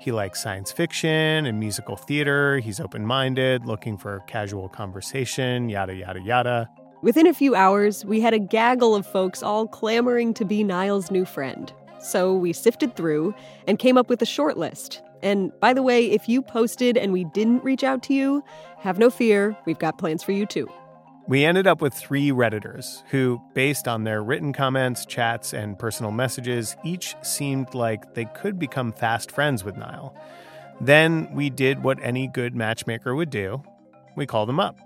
He 0.00 0.12
likes 0.12 0.40
science 0.40 0.72
fiction 0.72 1.44
and 1.44 1.60
musical 1.60 1.94
theater. 1.94 2.58
He's 2.58 2.80
open 2.80 3.04
minded, 3.04 3.66
looking 3.66 3.98
for 3.98 4.20
casual 4.20 4.66
conversation, 4.70 5.68
yada, 5.68 5.94
yada, 5.94 6.22
yada. 6.22 6.70
Within 7.02 7.26
a 7.26 7.34
few 7.34 7.54
hours, 7.54 8.02
we 8.06 8.22
had 8.22 8.32
a 8.32 8.38
gaggle 8.38 8.94
of 8.94 9.06
folks 9.06 9.42
all 9.42 9.68
clamoring 9.68 10.32
to 10.34 10.46
be 10.46 10.64
Niall's 10.64 11.10
new 11.10 11.26
friend. 11.26 11.70
So 11.98 12.34
we 12.34 12.54
sifted 12.54 12.96
through 12.96 13.34
and 13.66 13.78
came 13.78 13.98
up 13.98 14.08
with 14.08 14.22
a 14.22 14.26
short 14.26 14.56
list. 14.56 15.02
And 15.22 15.52
by 15.60 15.74
the 15.74 15.82
way, 15.82 16.10
if 16.10 16.30
you 16.30 16.40
posted 16.40 16.96
and 16.96 17.12
we 17.12 17.24
didn't 17.24 17.62
reach 17.62 17.84
out 17.84 18.02
to 18.04 18.14
you, 18.14 18.42
have 18.78 18.98
no 18.98 19.10
fear, 19.10 19.54
we've 19.66 19.78
got 19.78 19.98
plans 19.98 20.22
for 20.22 20.32
you 20.32 20.46
too. 20.46 20.66
We 21.30 21.44
ended 21.44 21.68
up 21.68 21.80
with 21.80 21.94
three 21.94 22.30
Redditors 22.30 23.04
who, 23.10 23.40
based 23.54 23.86
on 23.86 24.02
their 24.02 24.20
written 24.20 24.52
comments, 24.52 25.06
chats, 25.06 25.54
and 25.54 25.78
personal 25.78 26.10
messages, 26.10 26.74
each 26.84 27.14
seemed 27.22 27.72
like 27.72 28.14
they 28.14 28.24
could 28.24 28.58
become 28.58 28.92
fast 28.92 29.30
friends 29.30 29.62
with 29.62 29.76
Niall. 29.76 30.12
Then 30.80 31.32
we 31.32 31.48
did 31.48 31.84
what 31.84 32.00
any 32.02 32.26
good 32.26 32.56
matchmaker 32.56 33.14
would 33.14 33.30
do 33.30 33.62
we 34.16 34.26
called 34.26 34.50
him 34.50 34.58
up. 34.58 34.76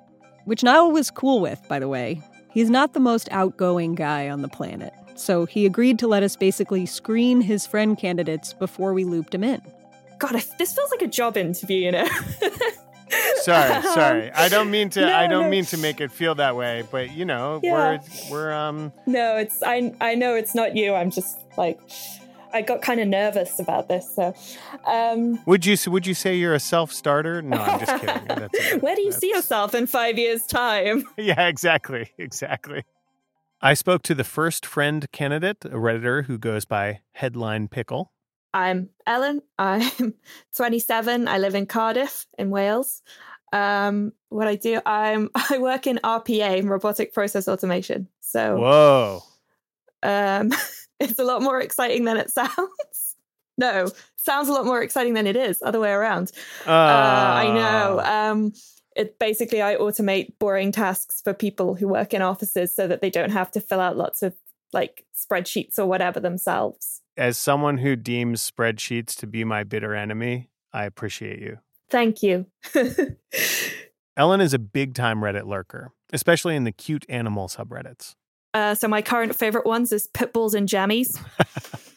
Which 0.44 0.62
Niall 0.62 0.92
was 0.92 1.10
cool 1.10 1.40
with, 1.40 1.66
by 1.66 1.78
the 1.78 1.88
way. 1.88 2.20
He's 2.52 2.68
not 2.68 2.92
the 2.92 3.00
most 3.00 3.26
outgoing 3.30 3.94
guy 3.94 4.28
on 4.28 4.42
the 4.42 4.48
planet. 4.48 4.92
So 5.14 5.46
he 5.46 5.64
agreed 5.64 5.98
to 6.00 6.06
let 6.06 6.22
us 6.22 6.36
basically 6.36 6.84
screen 6.84 7.40
his 7.40 7.66
friend 7.66 7.96
candidates 7.96 8.52
before 8.52 8.92
we 8.92 9.04
looped 9.04 9.34
him 9.34 9.44
in. 9.44 9.62
God, 10.18 10.34
this 10.58 10.74
feels 10.74 10.90
like 10.90 11.00
a 11.00 11.08
job 11.08 11.38
interview, 11.38 11.78
you 11.78 11.92
know. 11.92 12.08
Sorry, 13.42 13.82
sorry. 13.94 14.32
I 14.32 14.48
don't 14.48 14.70
mean 14.70 14.90
to. 14.90 15.00
No, 15.02 15.14
I 15.16 15.26
don't 15.26 15.44
no. 15.44 15.50
mean 15.50 15.64
to 15.66 15.76
make 15.78 16.00
it 16.00 16.10
feel 16.10 16.34
that 16.36 16.56
way, 16.56 16.82
but 16.90 17.10
you 17.14 17.24
know, 17.24 17.60
Yeah. 17.62 17.98
we're 18.30 18.30
we're 18.30 18.52
um. 18.52 18.92
No, 19.06 19.36
it's 19.36 19.62
I. 19.62 19.94
I 20.00 20.14
know 20.14 20.34
it's 20.34 20.54
not 20.54 20.76
you. 20.76 20.94
I'm 20.94 21.10
just 21.10 21.36
like, 21.56 21.78
I 22.52 22.62
got 22.62 22.82
kind 22.82 23.00
of 23.00 23.08
nervous 23.08 23.58
about 23.58 23.88
this. 23.88 24.08
So, 24.14 24.34
um, 24.86 25.38
Would 25.46 25.66
you 25.66 25.76
would 25.88 26.06
you 26.06 26.14
say 26.14 26.36
you're 26.36 26.54
a 26.54 26.60
self 26.60 26.92
starter? 26.92 27.42
No, 27.42 27.56
I'm 27.58 27.80
just 27.80 28.00
kidding. 28.00 28.24
That's, 28.28 28.74
where 28.82 28.94
do 28.96 29.02
you 29.02 29.12
see 29.12 29.30
yourself 29.30 29.74
in 29.74 29.86
five 29.86 30.18
years' 30.18 30.46
time? 30.46 31.04
Yeah, 31.18 31.48
exactly, 31.48 32.10
exactly. 32.18 32.84
I 33.60 33.74
spoke 33.74 34.02
to 34.04 34.14
the 34.14 34.24
first 34.24 34.66
friend 34.66 35.10
candidate, 35.10 35.64
a 35.64 35.70
redditor 35.70 36.26
who 36.26 36.36
goes 36.38 36.64
by 36.66 37.00
Headline 37.12 37.68
Pickle. 37.68 38.12
I'm 38.54 38.90
Ellen. 39.04 39.42
I'm 39.58 40.14
27. 40.56 41.28
I 41.28 41.38
live 41.38 41.56
in 41.56 41.66
Cardiff 41.66 42.26
in 42.38 42.50
Wales. 42.50 43.02
Um, 43.52 44.12
what 44.30 44.46
I 44.46 44.54
do, 44.54 44.80
I'm 44.86 45.30
I 45.50 45.58
work 45.58 45.86
in 45.86 45.98
RPA, 46.02 46.66
robotic 46.66 47.12
process 47.12 47.48
automation. 47.48 48.08
So 48.20 48.56
Whoa. 48.56 49.22
um, 50.02 50.52
it's 51.00 51.18
a 51.18 51.24
lot 51.24 51.42
more 51.42 51.60
exciting 51.60 52.04
than 52.04 52.16
it 52.16 52.30
sounds. 52.30 53.16
No, 53.58 53.88
sounds 54.16 54.48
a 54.48 54.52
lot 54.52 54.64
more 54.64 54.82
exciting 54.82 55.14
than 55.14 55.26
it 55.26 55.36
is. 55.36 55.62
Other 55.62 55.78
way 55.78 55.90
around. 55.90 56.32
Uh, 56.66 56.70
I 56.70 57.52
know. 57.52 58.00
Ah. 58.02 58.30
Um, 58.30 58.52
it 58.96 59.18
basically 59.18 59.60
I 59.60 59.74
automate 59.76 60.32
boring 60.38 60.70
tasks 60.70 61.20
for 61.20 61.34
people 61.34 61.74
who 61.74 61.88
work 61.88 62.14
in 62.14 62.22
offices 62.22 62.74
so 62.74 62.86
that 62.86 63.00
they 63.00 63.10
don't 63.10 63.30
have 63.30 63.50
to 63.52 63.60
fill 63.60 63.80
out 63.80 63.96
lots 63.96 64.22
of 64.22 64.34
like 64.72 65.04
spreadsheets 65.14 65.78
or 65.78 65.86
whatever 65.86 66.20
themselves. 66.20 67.00
As 67.16 67.38
someone 67.38 67.78
who 67.78 67.94
deems 67.96 68.48
spreadsheets 68.50 69.14
to 69.18 69.26
be 69.26 69.44
my 69.44 69.62
bitter 69.62 69.94
enemy, 69.94 70.50
I 70.72 70.84
appreciate 70.84 71.40
you. 71.40 71.58
Thank 71.90 72.22
you. 72.22 72.46
Ellen 74.16 74.40
is 74.40 74.54
a 74.54 74.58
big 74.58 74.94
time 74.94 75.20
Reddit 75.20 75.46
lurker, 75.46 75.92
especially 76.12 76.56
in 76.56 76.64
the 76.64 76.72
cute 76.72 77.04
animal 77.08 77.48
subreddits. 77.48 78.14
uh, 78.54 78.74
so 78.74 78.88
my 78.88 79.02
current 79.02 79.34
favorite 79.36 79.66
ones 79.66 79.92
is 79.92 80.06
pit 80.08 80.32
bulls 80.32 80.54
and 80.54 80.68
jammies. 80.68 81.18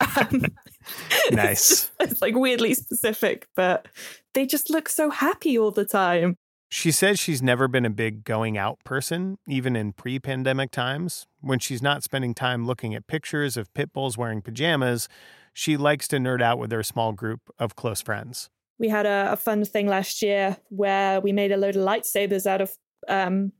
Um, 0.00 0.42
it's 1.26 1.30
Nice. 1.30 1.68
just- 1.68 1.90
It's, 2.00 2.20
like 2.20 2.34
weirdly 2.34 2.74
specific, 2.74 3.46
but 3.54 3.86
they 4.34 4.44
just 4.44 4.70
look 4.70 4.88
so 4.88 5.08
happy 5.08 5.56
all 5.56 5.70
the 5.70 5.84
time. 5.84 6.36
She 6.70 6.90
says 6.90 7.18
she's 7.18 7.40
never 7.40 7.66
been 7.66 7.86
a 7.86 7.90
big 7.90 8.24
going 8.24 8.58
out 8.58 8.78
person, 8.84 9.38
even 9.46 9.74
in 9.74 9.92
pre 9.92 10.18
pandemic 10.18 10.70
times. 10.70 11.26
When 11.40 11.58
she's 11.58 11.80
not 11.80 12.02
spending 12.02 12.34
time 12.34 12.66
looking 12.66 12.94
at 12.94 13.06
pictures 13.06 13.56
of 13.56 13.72
pit 13.72 13.92
bulls 13.92 14.18
wearing 14.18 14.42
pajamas, 14.42 15.08
she 15.54 15.76
likes 15.76 16.06
to 16.08 16.18
nerd 16.18 16.42
out 16.42 16.58
with 16.58 16.70
her 16.70 16.82
small 16.82 17.12
group 17.12 17.40
of 17.58 17.74
close 17.74 18.02
friends. 18.02 18.50
we 18.78 18.88
had 18.88 19.06
a, 19.06 19.32
a 19.32 19.36
fun 19.36 19.64
thing 19.64 19.88
last 19.88 20.22
year 20.22 20.56
where 20.68 21.20
we 21.20 21.32
made 21.32 21.52
a 21.52 21.56
load 21.56 21.74
of 21.74 21.82
lightsabers 21.82 22.46
out 22.46 22.60
of 22.60 22.70
um, 23.08 23.52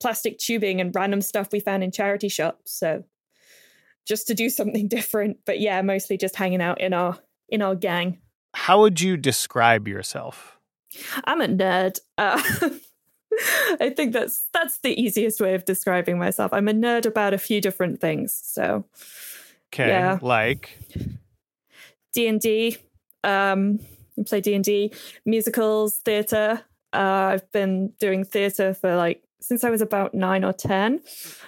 plastic 0.00 0.38
tubing 0.38 0.80
and 0.80 0.94
random 0.94 1.20
stuff 1.20 1.52
we 1.52 1.60
found 1.60 1.84
in 1.84 1.92
charity 1.92 2.28
shops. 2.28 2.72
So 2.72 3.04
just 4.06 4.26
to 4.28 4.34
do 4.34 4.50
something 4.50 4.88
different, 4.96 5.38
but 5.44 5.60
yeah, 5.60 5.82
mostly 5.82 6.16
just 6.16 6.36
hanging 6.36 6.62
out 6.62 6.80
in 6.80 6.92
our 6.92 7.18
in 7.48 7.62
our 7.62 7.74
gang. 7.74 8.18
How 8.54 8.80
would 8.80 9.00
you 9.00 9.16
describe 9.16 9.86
yourself? 9.86 10.59
I'm 11.24 11.40
a 11.40 11.46
nerd. 11.48 11.98
Uh, 12.18 12.40
I 13.80 13.90
think 13.96 14.12
that's 14.12 14.46
that's 14.52 14.78
the 14.80 15.00
easiest 15.00 15.40
way 15.40 15.54
of 15.54 15.64
describing 15.64 16.18
myself. 16.18 16.52
I'm 16.52 16.68
a 16.68 16.72
nerd 16.72 17.06
about 17.06 17.32
a 17.34 17.38
few 17.38 17.60
different 17.60 18.00
things. 18.00 18.38
So 18.44 18.84
Okay, 19.72 19.88
Yeah. 19.88 20.18
like 20.20 20.76
D 22.12 22.26
and 22.26 22.40
D, 22.40 22.76
um, 23.22 23.78
I 24.18 24.22
play 24.24 24.40
D 24.40 24.54
and 24.54 24.64
D, 24.64 24.92
musicals, 25.24 25.98
theatre. 25.98 26.62
Uh, 26.92 26.98
I've 27.34 27.52
been 27.52 27.92
doing 28.00 28.24
theatre 28.24 28.74
for 28.74 28.96
like 28.96 29.22
since 29.40 29.62
I 29.64 29.70
was 29.70 29.80
about 29.80 30.12
nine 30.12 30.44
or 30.44 30.52
ten. 30.52 31.00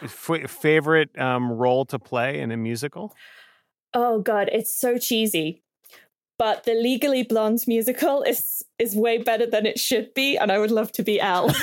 f- 0.02 0.48
favorite 0.48 1.18
um, 1.18 1.50
role 1.52 1.84
to 1.86 1.98
play 1.98 2.40
in 2.40 2.52
a 2.52 2.56
musical? 2.56 3.12
Oh 3.92 4.20
god, 4.20 4.48
it's 4.52 4.72
so 4.80 4.98
cheesy. 4.98 5.62
But 6.38 6.64
the 6.64 6.74
Legally 6.74 7.22
Blonde 7.24 7.60
musical 7.66 8.22
is 8.22 8.64
is 8.82 8.96
way 8.96 9.18
better 9.18 9.46
than 9.46 9.64
it 9.64 9.78
should 9.78 10.12
be, 10.14 10.36
and 10.36 10.52
I 10.52 10.58
would 10.58 10.70
love 10.70 10.92
to 10.92 11.02
be 11.02 11.20
Elle. 11.20 11.48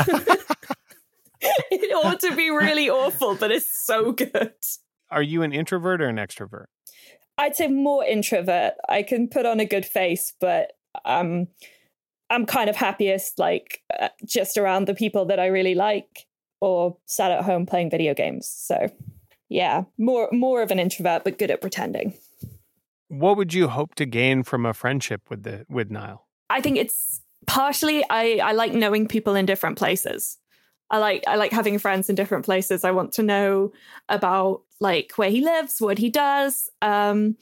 it 1.41 2.05
ought 2.05 2.19
to 2.21 2.35
be 2.35 2.49
really 2.49 2.89
awful, 2.89 3.35
but 3.35 3.51
it's 3.51 3.85
so 3.85 4.11
good. 4.11 4.53
Are 5.11 5.21
you 5.21 5.41
an 5.41 5.53
introvert 5.53 6.01
or 6.01 6.07
an 6.07 6.17
extrovert? 6.17 6.65
I'd 7.37 7.55
say 7.55 7.67
more 7.67 8.03
introvert. 8.03 8.73
I 8.87 9.03
can 9.03 9.27
put 9.27 9.45
on 9.45 9.59
a 9.59 9.65
good 9.65 9.85
face, 9.85 10.33
but 10.39 10.73
um, 11.05 11.47
I'm 12.29 12.45
kind 12.45 12.69
of 12.69 12.75
happiest 12.75 13.39
like 13.39 13.81
uh, 13.97 14.09
just 14.25 14.57
around 14.57 14.85
the 14.85 14.93
people 14.93 15.25
that 15.25 15.39
I 15.39 15.47
really 15.47 15.75
like 15.75 16.25
or 16.61 16.97
sat 17.05 17.31
at 17.31 17.43
home 17.43 17.65
playing 17.65 17.89
video 17.89 18.13
games. 18.13 18.47
So, 18.47 18.91
yeah, 19.47 19.83
more 19.97 20.27
more 20.33 20.61
of 20.61 20.71
an 20.71 20.79
introvert 20.79 21.23
but 21.23 21.39
good 21.39 21.51
at 21.51 21.61
pretending. 21.61 22.13
What 23.07 23.37
would 23.37 23.53
you 23.53 23.69
hope 23.69 23.95
to 23.95 24.05
gain 24.05 24.43
from 24.43 24.65
a 24.65 24.73
friendship 24.73 25.29
with 25.29 25.43
the 25.43 25.65
with 25.69 25.89
Niall? 25.89 26.28
I 26.49 26.61
think 26.61 26.77
it's 26.77 27.21
partially 27.47 28.03
I 28.09 28.39
I 28.43 28.51
like 28.53 28.73
knowing 28.73 29.07
people 29.07 29.35
in 29.35 29.45
different 29.45 29.77
places. 29.77 30.37
I 30.91 30.97
like 30.97 31.23
I 31.27 31.35
like 31.35 31.51
having 31.51 31.77
friends 31.79 32.09
in 32.09 32.15
different 32.15 32.45
places. 32.45 32.83
I 32.83 32.91
want 32.91 33.13
to 33.13 33.23
know 33.23 33.71
about 34.07 34.61
like 34.79 35.13
where 35.15 35.29
he 35.29 35.41
lives, 35.41 35.81
what 35.81 35.97
he 35.97 36.09
does. 36.09 36.69
Um, 36.81 37.37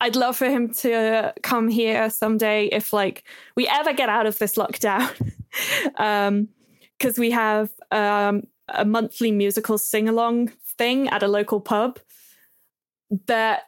I'd 0.00 0.16
love 0.16 0.36
for 0.36 0.48
him 0.48 0.72
to 0.74 1.34
come 1.42 1.68
here 1.68 2.08
someday 2.08 2.66
if 2.66 2.92
like 2.92 3.24
we 3.56 3.66
ever 3.68 3.92
get 3.92 4.08
out 4.08 4.26
of 4.26 4.38
this 4.38 4.54
lockdown. 4.54 5.32
um, 5.96 6.48
because 6.98 7.18
we 7.18 7.30
have 7.30 7.70
um 7.90 8.42
a 8.68 8.84
monthly 8.84 9.32
musical 9.32 9.78
sing 9.78 10.08
along 10.08 10.48
thing 10.76 11.08
at 11.08 11.22
a 11.22 11.28
local 11.28 11.60
pub 11.60 11.98
that 13.26 13.62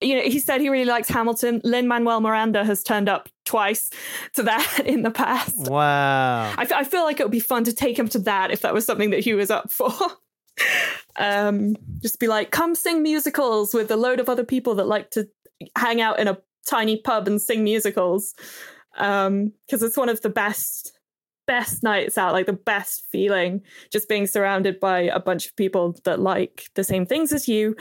you 0.00 0.16
know, 0.16 0.22
he 0.22 0.38
said 0.38 0.60
he 0.60 0.68
really 0.68 0.84
likes 0.84 1.08
Hamilton. 1.08 1.60
Lin 1.64 1.88
Manuel 1.88 2.20
Miranda 2.20 2.64
has 2.64 2.82
turned 2.82 3.08
up 3.08 3.28
twice 3.44 3.90
to 4.34 4.42
that 4.42 4.80
in 4.84 5.02
the 5.02 5.10
past. 5.10 5.70
Wow. 5.70 6.54
I, 6.56 6.62
f- 6.62 6.72
I 6.72 6.84
feel 6.84 7.04
like 7.04 7.18
it 7.18 7.24
would 7.24 7.32
be 7.32 7.40
fun 7.40 7.64
to 7.64 7.72
take 7.72 7.98
him 7.98 8.08
to 8.08 8.18
that 8.20 8.50
if 8.50 8.60
that 8.62 8.74
was 8.74 8.84
something 8.84 9.10
that 9.10 9.20
he 9.20 9.34
was 9.34 9.50
up 9.50 9.70
for. 9.70 9.92
um, 11.16 11.76
just 12.02 12.18
be 12.18 12.28
like, 12.28 12.50
come 12.50 12.74
sing 12.74 13.02
musicals 13.02 13.72
with 13.72 13.90
a 13.90 13.96
load 13.96 14.20
of 14.20 14.28
other 14.28 14.44
people 14.44 14.74
that 14.74 14.86
like 14.86 15.10
to 15.12 15.28
hang 15.76 16.00
out 16.00 16.18
in 16.18 16.28
a 16.28 16.38
tiny 16.68 16.98
pub 16.98 17.26
and 17.26 17.40
sing 17.40 17.64
musicals. 17.64 18.34
Um, 18.98 19.52
because 19.66 19.82
it's 19.82 19.96
one 19.96 20.08
of 20.08 20.20
the 20.20 20.30
best 20.30 20.92
best 21.46 21.82
nights 21.84 22.18
out, 22.18 22.32
like 22.32 22.46
the 22.46 22.52
best 22.52 23.04
feeling, 23.12 23.62
just 23.92 24.08
being 24.08 24.26
surrounded 24.26 24.80
by 24.80 25.00
a 25.02 25.20
bunch 25.20 25.46
of 25.46 25.54
people 25.54 25.96
that 26.04 26.18
like 26.18 26.68
the 26.74 26.82
same 26.82 27.06
things 27.06 27.32
as 27.32 27.46
you 27.46 27.76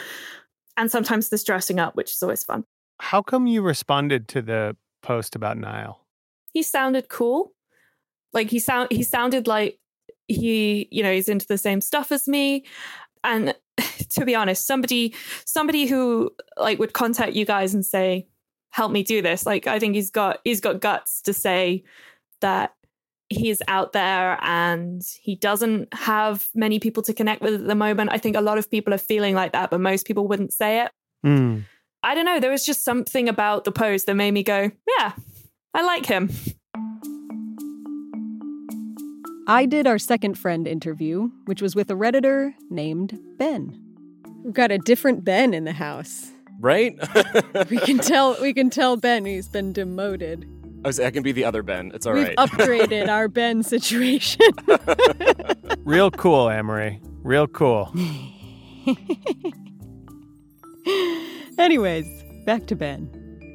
and 0.77 0.91
sometimes 0.91 1.29
this 1.29 1.43
dressing 1.43 1.79
up, 1.79 1.95
which 1.95 2.11
is 2.11 2.21
always 2.23 2.43
fun. 2.43 2.65
How 2.99 3.21
come 3.21 3.47
you 3.47 3.61
responded 3.61 4.27
to 4.29 4.41
the 4.41 4.75
post 5.01 5.35
about 5.35 5.57
Niall? 5.57 6.05
He 6.53 6.63
sounded 6.63 7.09
cool. 7.09 7.53
Like 8.33 8.49
he 8.49 8.59
sound 8.59 8.89
he 8.91 9.03
sounded 9.03 9.47
like 9.47 9.79
he, 10.27 10.87
you 10.91 11.03
know, 11.03 11.11
he's 11.11 11.29
into 11.29 11.47
the 11.47 11.57
same 11.57 11.81
stuff 11.81 12.11
as 12.11 12.27
me. 12.27 12.65
And 13.23 13.55
to 14.11 14.25
be 14.25 14.35
honest, 14.35 14.65
somebody 14.65 15.13
somebody 15.45 15.85
who 15.85 16.31
like 16.57 16.79
would 16.79 16.93
contact 16.93 17.33
you 17.33 17.45
guys 17.45 17.73
and 17.73 17.85
say, 17.85 18.27
help 18.69 18.91
me 18.91 19.03
do 19.03 19.21
this. 19.21 19.45
Like 19.45 19.67
I 19.67 19.79
think 19.79 19.95
he's 19.95 20.11
got 20.11 20.39
he's 20.43 20.61
got 20.61 20.81
guts 20.81 21.21
to 21.23 21.33
say 21.33 21.83
that 22.41 22.73
he's 23.35 23.61
out 23.67 23.93
there 23.93 24.37
and 24.41 25.01
he 25.19 25.35
doesn't 25.35 25.93
have 25.93 26.47
many 26.55 26.79
people 26.79 27.03
to 27.03 27.13
connect 27.13 27.41
with 27.41 27.53
at 27.55 27.67
the 27.67 27.75
moment. 27.75 28.11
I 28.11 28.17
think 28.17 28.35
a 28.35 28.41
lot 28.41 28.57
of 28.57 28.69
people 28.69 28.93
are 28.93 28.99
feeling 28.99 29.35
like 29.35 29.51
that, 29.53 29.69
but 29.69 29.81
most 29.81 30.05
people 30.05 30.27
wouldn't 30.27 30.53
say 30.53 30.81
it. 30.81 30.91
Mm. 31.25 31.65
I 32.03 32.13
don't 32.15 32.25
know. 32.25 32.39
There 32.39 32.51
was 32.51 32.65
just 32.65 32.83
something 32.83 33.27
about 33.27 33.63
the 33.63 33.71
post 33.71 34.05
that 34.05 34.15
made 34.15 34.31
me 34.31 34.43
go, 34.43 34.71
yeah, 34.97 35.13
I 35.73 35.81
like 35.81 36.05
him. 36.05 36.29
I 39.47 39.65
did 39.65 39.85
our 39.85 39.99
second 39.99 40.39
friend 40.39 40.67
interview, 40.67 41.29
which 41.45 41.61
was 41.61 41.75
with 41.75 41.91
a 41.91 41.93
Redditor 41.93 42.53
named 42.69 43.19
Ben. 43.37 43.79
We've 44.43 44.53
got 44.53 44.71
a 44.71 44.79
different 44.79 45.23
Ben 45.23 45.53
in 45.53 45.65
the 45.65 45.73
house. 45.73 46.31
Right? 46.59 46.97
we 47.69 47.77
can 47.77 47.99
tell 47.99 48.37
we 48.41 48.53
can 48.53 48.69
tell 48.69 48.97
Ben 48.97 49.25
he's 49.25 49.47
been 49.47 49.73
demoted. 49.73 50.47
I, 50.85 50.87
was, 50.87 50.99
I 50.99 51.09
can 51.09 51.23
be 51.23 51.31
the 51.31 51.45
other 51.45 51.63
Ben. 51.63 51.91
It's 51.95 52.05
all 52.05 52.13
We've 52.13 52.27
right. 52.27 52.37
upgraded 52.37 53.07
our 53.09 53.27
Ben 53.27 53.63
situation. 53.63 54.45
Real 55.83 56.11
cool, 56.11 56.47
Amory. 56.47 57.01
Real 57.23 57.47
cool. 57.47 57.91
Anyways, 61.57 62.05
back 62.45 62.67
to 62.67 62.75
Ben. 62.75 63.09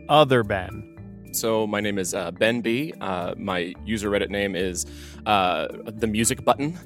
Other 0.09 0.43
Ben. 0.43 1.31
So 1.31 1.69
my 1.69 1.81
name 1.81 2.01
is 2.01 2.15
uh, 2.15 2.33
Ben 2.33 2.63
B. 2.63 2.93
Uh, 3.01 3.35
my 3.37 3.75
user 3.85 4.11
Reddit 4.11 4.31
name 4.31 4.57
is 4.57 4.87
uh, 5.25 5.69
the 5.87 6.09
Music 6.09 6.45
Button. 6.45 6.77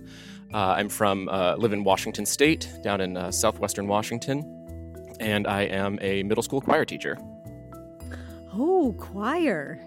Uh, 0.52 0.74
I'm 0.76 0.90
from 0.90 1.30
uh, 1.30 1.56
live 1.56 1.72
in 1.72 1.84
Washington 1.84 2.26
State, 2.26 2.70
down 2.82 3.00
in 3.00 3.16
uh, 3.16 3.30
southwestern 3.30 3.88
Washington, 3.88 4.42
and 5.20 5.46
I 5.46 5.62
am 5.62 5.98
a 6.02 6.22
middle 6.22 6.42
school 6.42 6.60
choir 6.60 6.84
teacher. 6.84 7.16
Oh, 8.52 8.94
choir. 8.98 9.80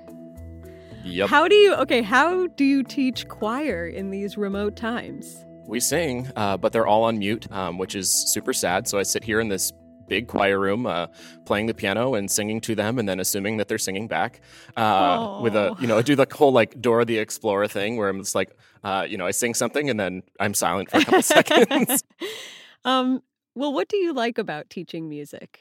Yep, 1.07 1.29
How 1.29 1.47
do 1.47 1.55
you 1.55 1.73
okay, 1.75 2.01
how 2.01 2.47
do 2.47 2.63
you 2.65 2.83
teach 2.83 3.27
choir 3.27 3.87
in 3.87 4.11
these 4.11 4.37
remote 4.37 4.75
times? 4.75 5.43
we 5.67 5.79
sing, 5.81 6.31
uh, 6.37 6.55
but 6.55 6.71
they're 6.71 6.87
all 6.87 7.03
on 7.03 7.19
mute, 7.19 7.51
um, 7.51 7.77
which 7.77 7.93
is 7.93 8.09
super 8.09 8.53
sad. 8.53 8.87
So 8.87 8.97
I 8.97 9.03
sit 9.03 9.23
here 9.23 9.41
in 9.41 9.49
this 9.49 9.73
big 10.07 10.27
choir 10.27 10.57
room, 10.57 10.85
uh, 10.85 11.07
playing 11.45 11.65
the 11.65 11.73
piano 11.73 12.13
and 12.15 12.31
singing 12.31 12.61
to 12.61 12.73
them, 12.73 12.97
and 12.97 13.07
then 13.09 13.19
assuming 13.19 13.57
that 13.57 13.67
they're 13.67 13.77
singing 13.77 14.07
back. 14.07 14.39
Uh, 14.77 15.39
with 15.41 15.55
a, 15.57 15.75
you 15.81 15.87
know, 15.87 15.97
I 15.97 16.03
do 16.03 16.15
the 16.15 16.25
whole 16.31 16.53
like 16.53 16.79
Dora 16.79 17.03
the 17.03 17.17
Explorer 17.17 17.67
thing, 17.67 17.97
where 17.97 18.07
I'm 18.07 18.19
just 18.19 18.33
like, 18.33 18.55
uh, 18.85 19.05
you 19.09 19.17
know, 19.17 19.25
I 19.25 19.31
sing 19.31 19.53
something 19.53 19.89
and 19.89 19.99
then 19.99 20.23
I'm 20.39 20.53
silent 20.53 20.89
for 20.89 20.99
a 20.99 21.03
couple 21.03 21.21
seconds. 21.21 22.01
um, 22.85 23.21
well, 23.53 23.73
what 23.73 23.89
do 23.89 23.97
you 23.97 24.13
like 24.13 24.37
about 24.37 24.69
teaching 24.69 25.09
music? 25.09 25.59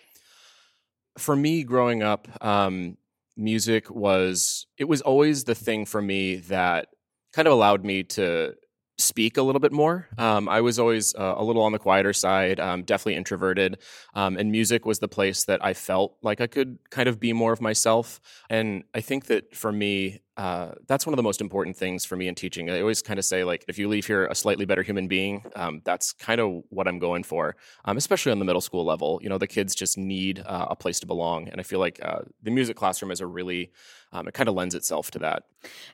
for 1.18 1.34
me 1.34 1.62
growing 1.64 2.02
up 2.02 2.28
um, 2.44 2.96
music 3.36 3.90
was 3.90 4.66
it 4.78 4.84
was 4.84 5.02
always 5.02 5.44
the 5.44 5.54
thing 5.54 5.84
for 5.84 6.00
me 6.00 6.36
that 6.36 6.88
kind 7.32 7.46
of 7.46 7.52
allowed 7.52 7.84
me 7.84 8.02
to 8.02 8.54
speak 8.98 9.36
a 9.36 9.42
little 9.42 9.60
bit 9.60 9.72
more 9.72 10.08
um, 10.18 10.48
i 10.48 10.60
was 10.60 10.78
always 10.78 11.14
uh, 11.14 11.34
a 11.36 11.44
little 11.44 11.62
on 11.62 11.72
the 11.72 11.78
quieter 11.78 12.12
side 12.12 12.58
um, 12.60 12.82
definitely 12.82 13.14
introverted 13.14 13.78
um, 14.14 14.36
and 14.36 14.50
music 14.50 14.86
was 14.86 14.98
the 14.98 15.08
place 15.08 15.44
that 15.44 15.64
i 15.64 15.74
felt 15.74 16.16
like 16.22 16.40
i 16.40 16.46
could 16.46 16.78
kind 16.90 17.08
of 17.08 17.20
be 17.20 17.32
more 17.32 17.52
of 17.52 17.60
myself 17.60 18.20
and 18.48 18.84
i 18.94 19.00
think 19.00 19.26
that 19.26 19.54
for 19.54 19.72
me 19.72 20.20
uh, 20.36 20.72
that's 20.86 21.06
one 21.06 21.14
of 21.14 21.16
the 21.16 21.22
most 21.22 21.40
important 21.40 21.74
things 21.74 22.04
for 22.04 22.16
me 22.16 22.28
in 22.28 22.34
teaching 22.34 22.70
i 22.70 22.80
always 22.80 23.02
kind 23.02 23.18
of 23.18 23.24
say 23.24 23.42
like 23.44 23.64
if 23.68 23.78
you 23.78 23.88
leave 23.88 24.06
here 24.06 24.26
a 24.26 24.34
slightly 24.34 24.66
better 24.66 24.82
human 24.82 25.08
being 25.08 25.42
um, 25.56 25.80
that's 25.84 26.12
kind 26.12 26.40
of 26.40 26.62
what 26.68 26.86
i'm 26.86 26.98
going 26.98 27.22
for 27.22 27.56
um, 27.86 27.96
especially 27.96 28.32
on 28.32 28.38
the 28.38 28.44
middle 28.44 28.60
school 28.60 28.84
level. 28.84 29.18
You 29.22 29.28
know, 29.28 29.38
the 29.38 29.46
kids 29.46 29.74
just 29.74 29.96
need 29.96 30.42
uh, 30.44 30.66
a 30.70 30.76
place 30.76 31.00
to 31.00 31.06
belong, 31.06 31.48
and 31.48 31.60
I 31.60 31.64
feel 31.64 31.80
like 31.80 31.98
uh, 32.02 32.20
the 32.42 32.50
music 32.50 32.76
classroom 32.76 33.10
is 33.10 33.20
a 33.20 33.26
really 33.26 33.72
um, 34.12 34.28
it 34.28 34.34
kind 34.34 34.48
of 34.48 34.54
lends 34.54 34.74
itself 34.74 35.10
to 35.12 35.18
that. 35.20 35.44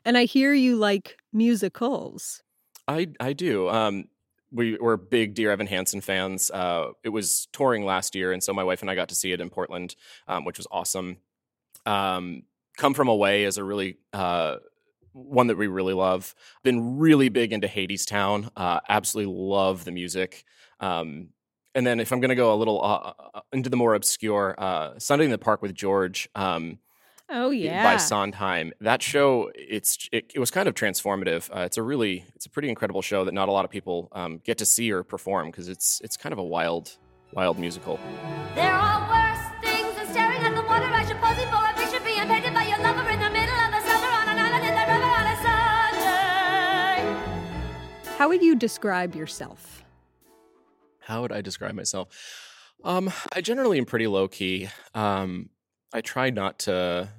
And 0.05 0.17
I 0.17 0.25
hear 0.25 0.53
you 0.53 0.75
like 0.75 1.17
musicals. 1.31 2.43
I 2.87 3.07
I 3.19 3.33
do. 3.33 3.69
Um, 3.69 4.05
we 4.51 4.77
were 4.77 4.97
big 4.97 5.33
Dear 5.33 5.51
Evan 5.51 5.67
Hansen 5.67 6.01
fans. 6.01 6.51
Uh, 6.51 6.91
it 7.03 7.09
was 7.09 7.47
touring 7.51 7.85
last 7.85 8.15
year, 8.15 8.31
and 8.31 8.43
so 8.43 8.53
my 8.53 8.63
wife 8.63 8.81
and 8.81 8.91
I 8.91 8.95
got 8.95 9.09
to 9.09 9.15
see 9.15 9.31
it 9.31 9.41
in 9.41 9.49
Portland, 9.49 9.95
um, 10.27 10.45
which 10.45 10.57
was 10.57 10.67
awesome. 10.71 11.17
Um, 11.85 12.43
Come 12.77 12.93
from 12.93 13.07
Away 13.07 13.43
is 13.43 13.57
a 13.57 13.63
really 13.63 13.97
uh, 14.13 14.57
one 15.11 15.47
that 15.47 15.57
we 15.57 15.67
really 15.67 15.93
love. 15.93 16.33
Been 16.63 16.97
really 16.97 17.29
big 17.29 17.53
into 17.53 17.67
Hadestown. 17.67 18.49
Uh, 18.55 18.79
absolutely 18.89 19.33
love 19.33 19.85
the 19.85 19.91
music. 19.91 20.43
Um, 20.79 21.29
and 21.75 21.85
then 21.85 21.99
if 21.99 22.11
I'm 22.11 22.19
going 22.19 22.29
to 22.29 22.35
go 22.35 22.53
a 22.53 22.57
little 22.57 22.83
uh, 22.83 23.13
uh, 23.33 23.41
into 23.51 23.69
the 23.69 23.77
more 23.77 23.93
obscure, 23.93 24.55
uh, 24.57 24.97
Sunday 24.97 25.25
in 25.25 25.31
the 25.31 25.37
Park 25.37 25.61
with 25.61 25.73
George. 25.73 26.29
Um, 26.35 26.79
Oh 27.29 27.49
yeah. 27.49 27.83
by 27.83 27.97
Sondheim. 27.97 28.73
That 28.81 29.01
show, 29.01 29.49
it's 29.55 30.09
it, 30.11 30.31
it 30.35 30.39
was 30.39 30.51
kind 30.51 30.67
of 30.67 30.75
transformative. 30.75 31.49
Uh, 31.55 31.61
it's 31.61 31.77
a 31.77 31.81
really, 31.83 32.25
it's 32.35 32.45
a 32.45 32.49
pretty 32.49 32.69
incredible 32.69 33.01
show 33.01 33.23
that 33.25 33.33
not 33.33 33.49
a 33.49 33.51
lot 33.51 33.65
of 33.65 33.71
people 33.71 34.09
um, 34.11 34.39
get 34.43 34.57
to 34.59 34.65
see 34.65 34.91
or 34.91 35.03
perform 35.03 35.47
because 35.49 35.69
it's 35.69 36.01
it's 36.03 36.17
kind 36.17 36.33
of 36.33 36.39
a 36.39 36.43
wild, 36.43 36.97
wild 37.33 37.57
musical. 37.57 37.99
There 38.55 38.71
are 38.71 39.01
worse 39.09 39.45
things 39.63 39.95
than 39.95 40.07
staring 40.11 40.41
at 40.41 40.53
the 40.55 40.61
water 40.63 40.85
as 40.85 41.09
you're 41.09 41.17
posing 41.19 41.47
for 41.49 41.63
a 41.63 41.73
picture 41.73 42.03
being 42.03 42.27
painted 42.27 42.53
by 42.53 42.65
your 42.65 42.79
lover 42.79 43.09
in 43.09 43.19
the 43.19 43.29
middle 43.29 43.55
of 43.55 43.71
the 43.71 43.81
summer 43.81 44.07
on 44.07 44.27
an 44.29 44.37
island 44.39 44.65
in 44.67 44.75
the 44.75 44.85
river 44.93 45.09
on 45.19 45.25
a 45.25 45.35
Sunday. 48.03 48.17
How 48.17 48.27
would 48.27 48.43
you 48.43 48.55
describe 48.55 49.15
yourself? 49.15 49.83
How 50.99 51.21
would 51.21 51.31
I 51.31 51.41
describe 51.41 51.73
myself? 51.73 52.07
Um, 52.83 53.11
I 53.33 53.41
generally 53.41 53.77
am 53.77 53.85
pretty 53.85 54.07
low 54.07 54.27
key. 54.27 54.69
Um, 54.93 55.49
I 55.93 56.01
try 56.01 56.29
not 56.29 56.59
to 56.59 57.09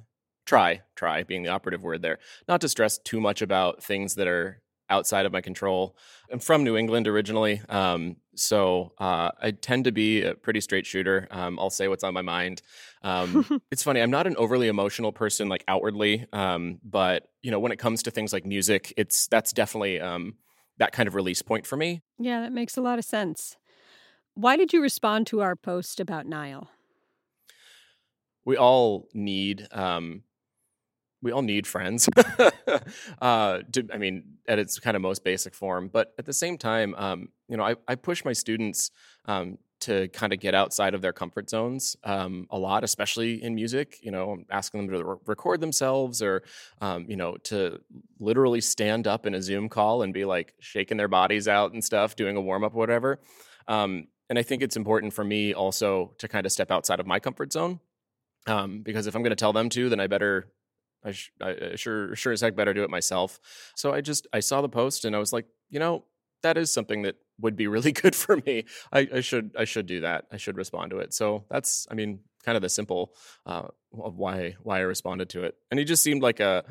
try 0.45 0.81
try 0.95 1.23
being 1.23 1.43
the 1.43 1.49
operative 1.49 1.83
word 1.83 2.01
there, 2.01 2.19
not 2.47 2.61
to 2.61 2.69
stress 2.69 2.97
too 2.97 3.19
much 3.19 3.41
about 3.41 3.83
things 3.83 4.15
that 4.15 4.27
are 4.27 4.61
outside 4.89 5.25
of 5.25 5.31
my 5.31 5.41
control. 5.41 5.97
I'm 6.31 6.39
from 6.39 6.63
New 6.63 6.77
England 6.77 7.07
originally, 7.07 7.61
um, 7.69 8.17
so 8.35 8.93
uh, 8.99 9.31
I 9.41 9.51
tend 9.51 9.85
to 9.85 9.91
be 9.91 10.21
a 10.21 10.35
pretty 10.35 10.61
straight 10.61 10.85
shooter. 10.85 11.27
Um, 11.31 11.57
I'll 11.59 11.71
say 11.71 11.87
what's 11.87 12.03
on 12.03 12.13
my 12.13 12.21
mind. 12.21 12.61
Um, 13.01 13.61
it's 13.71 13.81
funny. 13.81 14.01
I'm 14.01 14.11
not 14.11 14.27
an 14.27 14.35
overly 14.37 14.67
emotional 14.67 15.11
person, 15.11 15.49
like 15.49 15.63
outwardly, 15.67 16.27
um, 16.33 16.79
but 16.83 17.29
you 17.41 17.51
know, 17.51 17.59
when 17.59 17.71
it 17.71 17.79
comes 17.79 18.03
to 18.03 18.11
things 18.11 18.33
like 18.33 18.45
music, 18.45 18.93
it's 18.97 19.27
that's 19.27 19.53
definitely 19.53 19.99
um, 19.99 20.35
that 20.77 20.91
kind 20.91 21.07
of 21.07 21.15
release 21.15 21.41
point 21.41 21.65
for 21.65 21.77
me. 21.77 22.01
Yeah, 22.19 22.41
that 22.41 22.51
makes 22.51 22.77
a 22.77 22.81
lot 22.81 22.99
of 22.99 23.05
sense. 23.05 23.57
Why 24.35 24.57
did 24.57 24.73
you 24.73 24.81
respond 24.81 25.27
to 25.27 25.41
our 25.41 25.55
post 25.55 25.99
about 25.99 26.25
Niall? 26.25 26.69
We 28.45 28.57
all 28.57 29.09
need 29.13 29.67
um, 29.71 30.23
we 31.25 31.31
all 31.31 31.41
need 31.41 31.65
friends. 31.65 32.07
uh, 33.21 33.59
to, 33.71 33.87
I 33.91 33.97
mean, 33.97 34.23
at 34.47 34.59
its 34.59 34.79
kind 34.79 34.95
of 34.95 35.01
most 35.01 35.23
basic 35.23 35.55
form. 35.55 35.89
But 35.91 36.13
at 36.19 36.25
the 36.25 36.33
same 36.33 36.55
time, 36.55 36.93
um, 36.95 37.29
you 37.49 37.57
know, 37.57 37.63
I, 37.63 37.75
I 37.87 37.95
push 37.95 38.23
my 38.23 38.33
students 38.33 38.91
um, 39.25 39.57
to 39.81 40.07
kind 40.09 40.33
of 40.33 40.39
get 40.39 40.53
outside 40.53 40.93
of 40.93 41.01
their 41.01 41.13
comfort 41.13 41.49
zones 41.49 41.95
um, 42.03 42.45
a 42.51 42.59
lot, 42.59 42.83
especially 42.83 43.41
in 43.43 43.55
music. 43.55 43.97
You 44.03 44.11
know, 44.11 44.37
asking 44.51 44.85
them 44.85 44.99
to 44.99 45.03
re- 45.03 45.17
record 45.25 45.61
themselves 45.61 46.21
or, 46.21 46.43
um, 46.79 47.05
you 47.09 47.15
know, 47.15 47.37
to 47.45 47.79
literally 48.19 48.61
stand 48.61 49.07
up 49.07 49.25
in 49.25 49.33
a 49.33 49.41
Zoom 49.41 49.67
call 49.67 50.03
and 50.03 50.13
be 50.13 50.25
like 50.25 50.53
shaking 50.59 50.97
their 50.97 51.07
bodies 51.07 51.47
out 51.47 51.73
and 51.73 51.83
stuff, 51.83 52.15
doing 52.15 52.37
a 52.37 52.41
warm 52.41 52.63
up 52.63 52.73
whatever. 52.73 53.19
Um, 53.67 54.07
and 54.29 54.37
I 54.37 54.43
think 54.43 54.61
it's 54.61 54.77
important 54.77 55.13
for 55.13 55.23
me 55.23 55.53
also 55.53 56.13
to 56.19 56.27
kind 56.27 56.45
of 56.45 56.51
step 56.51 56.69
outside 56.69 56.99
of 56.99 57.07
my 57.07 57.19
comfort 57.19 57.51
zone. 57.51 57.79
Um, 58.47 58.81
because 58.81 59.07
if 59.07 59.15
I'm 59.15 59.23
going 59.23 59.31
to 59.31 59.35
tell 59.35 59.53
them 59.53 59.69
to, 59.69 59.89
then 59.89 59.99
I 59.99 60.07
better 60.07 60.47
I, 61.03 61.11
sh- 61.11 61.31
I 61.41 61.75
sure 61.75 62.15
sure 62.15 62.33
as 62.33 62.41
heck 62.41 62.55
better 62.55 62.73
do 62.73 62.83
it 62.83 62.89
myself. 62.89 63.39
So 63.75 63.93
I 63.93 64.01
just 64.01 64.27
I 64.33 64.39
saw 64.39 64.61
the 64.61 64.69
post 64.69 65.05
and 65.05 65.15
I 65.15 65.19
was 65.19 65.31
like, 65.31 65.45
you 65.69 65.79
know, 65.79 66.05
that 66.43 66.57
is 66.57 66.73
something 66.73 67.03
that 67.03 67.15
would 67.39 67.55
be 67.55 67.67
really 67.67 67.91
good 68.03 68.15
for 68.15 68.37
me. 68.37 68.65
I, 68.91 69.07
I 69.15 69.21
should 69.21 69.51
I 69.57 69.65
should 69.65 69.85
do 69.85 70.01
that. 70.01 70.25
I 70.31 70.37
should 70.37 70.57
respond 70.57 70.91
to 70.91 70.99
it. 70.99 71.13
So 71.13 71.45
that's 71.49 71.87
I 71.89 71.93
mean 71.93 72.19
kind 72.43 72.55
of 72.55 72.61
the 72.61 72.69
simple 72.69 73.13
uh, 73.45 73.67
of 73.99 74.17
why 74.17 74.55
why 74.63 74.77
I 74.77 74.81
responded 74.81 75.29
to 75.29 75.43
it. 75.43 75.55
And 75.69 75.79
he 75.79 75.85
just 75.85 76.03
seemed 76.03 76.21
like 76.21 76.39
a 76.39 76.65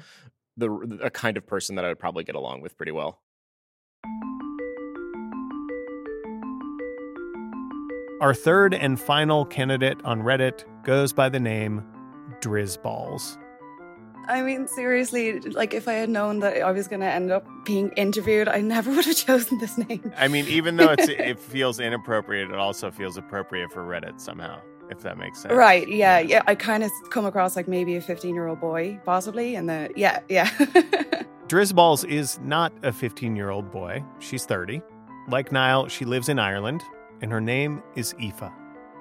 the 0.56 0.98
a 1.02 1.10
kind 1.10 1.36
of 1.36 1.46
person 1.46 1.76
that 1.76 1.84
I 1.84 1.88
would 1.88 1.98
probably 1.98 2.24
get 2.24 2.34
along 2.36 2.60
with 2.60 2.76
pretty 2.76 2.92
well. 2.92 3.20
Our 8.24 8.32
third 8.32 8.72
and 8.72 8.98
final 8.98 9.44
candidate 9.44 10.02
on 10.02 10.22
Reddit 10.22 10.64
goes 10.82 11.12
by 11.12 11.28
the 11.28 11.38
name 11.38 11.84
Drizzballs. 12.40 13.36
I 14.26 14.40
mean, 14.40 14.66
seriously, 14.66 15.40
like 15.40 15.74
if 15.74 15.86
I 15.86 15.92
had 15.92 16.08
known 16.08 16.38
that 16.38 16.62
I 16.62 16.70
was 16.70 16.88
going 16.88 17.00
to 17.00 17.06
end 17.06 17.30
up 17.30 17.46
being 17.66 17.90
interviewed, 17.98 18.48
I 18.48 18.62
never 18.62 18.90
would 18.96 19.04
have 19.04 19.16
chosen 19.16 19.58
this 19.58 19.76
name. 19.76 20.10
I 20.16 20.28
mean, 20.28 20.46
even 20.46 20.78
though 20.78 20.92
it's, 20.92 21.06
it 21.08 21.38
feels 21.38 21.80
inappropriate, 21.80 22.50
it 22.50 22.56
also 22.56 22.90
feels 22.90 23.18
appropriate 23.18 23.70
for 23.70 23.82
Reddit 23.82 24.18
somehow, 24.18 24.58
if 24.88 25.00
that 25.00 25.18
makes 25.18 25.42
sense. 25.42 25.52
Right? 25.52 25.86
Yeah, 25.86 26.18
yeah. 26.20 26.40
I 26.46 26.54
kind 26.54 26.82
of 26.82 26.90
come 27.10 27.26
across 27.26 27.56
like 27.56 27.68
maybe 27.68 27.94
a 27.96 28.00
fifteen-year-old 28.00 28.58
boy, 28.58 28.98
possibly, 29.04 29.54
and 29.54 29.68
the 29.68 29.90
yeah, 29.96 30.20
yeah. 30.30 30.48
Drizzballs 31.48 32.08
is 32.08 32.40
not 32.40 32.72
a 32.82 32.90
fifteen-year-old 32.90 33.70
boy. 33.70 34.02
She's 34.18 34.46
thirty. 34.46 34.80
Like 35.28 35.52
Niall, 35.52 35.88
she 35.88 36.06
lives 36.06 36.30
in 36.30 36.38
Ireland, 36.38 36.82
and 37.20 37.30
her 37.30 37.40
name 37.40 37.82
is 37.94 38.14
Aoife. 38.20 38.50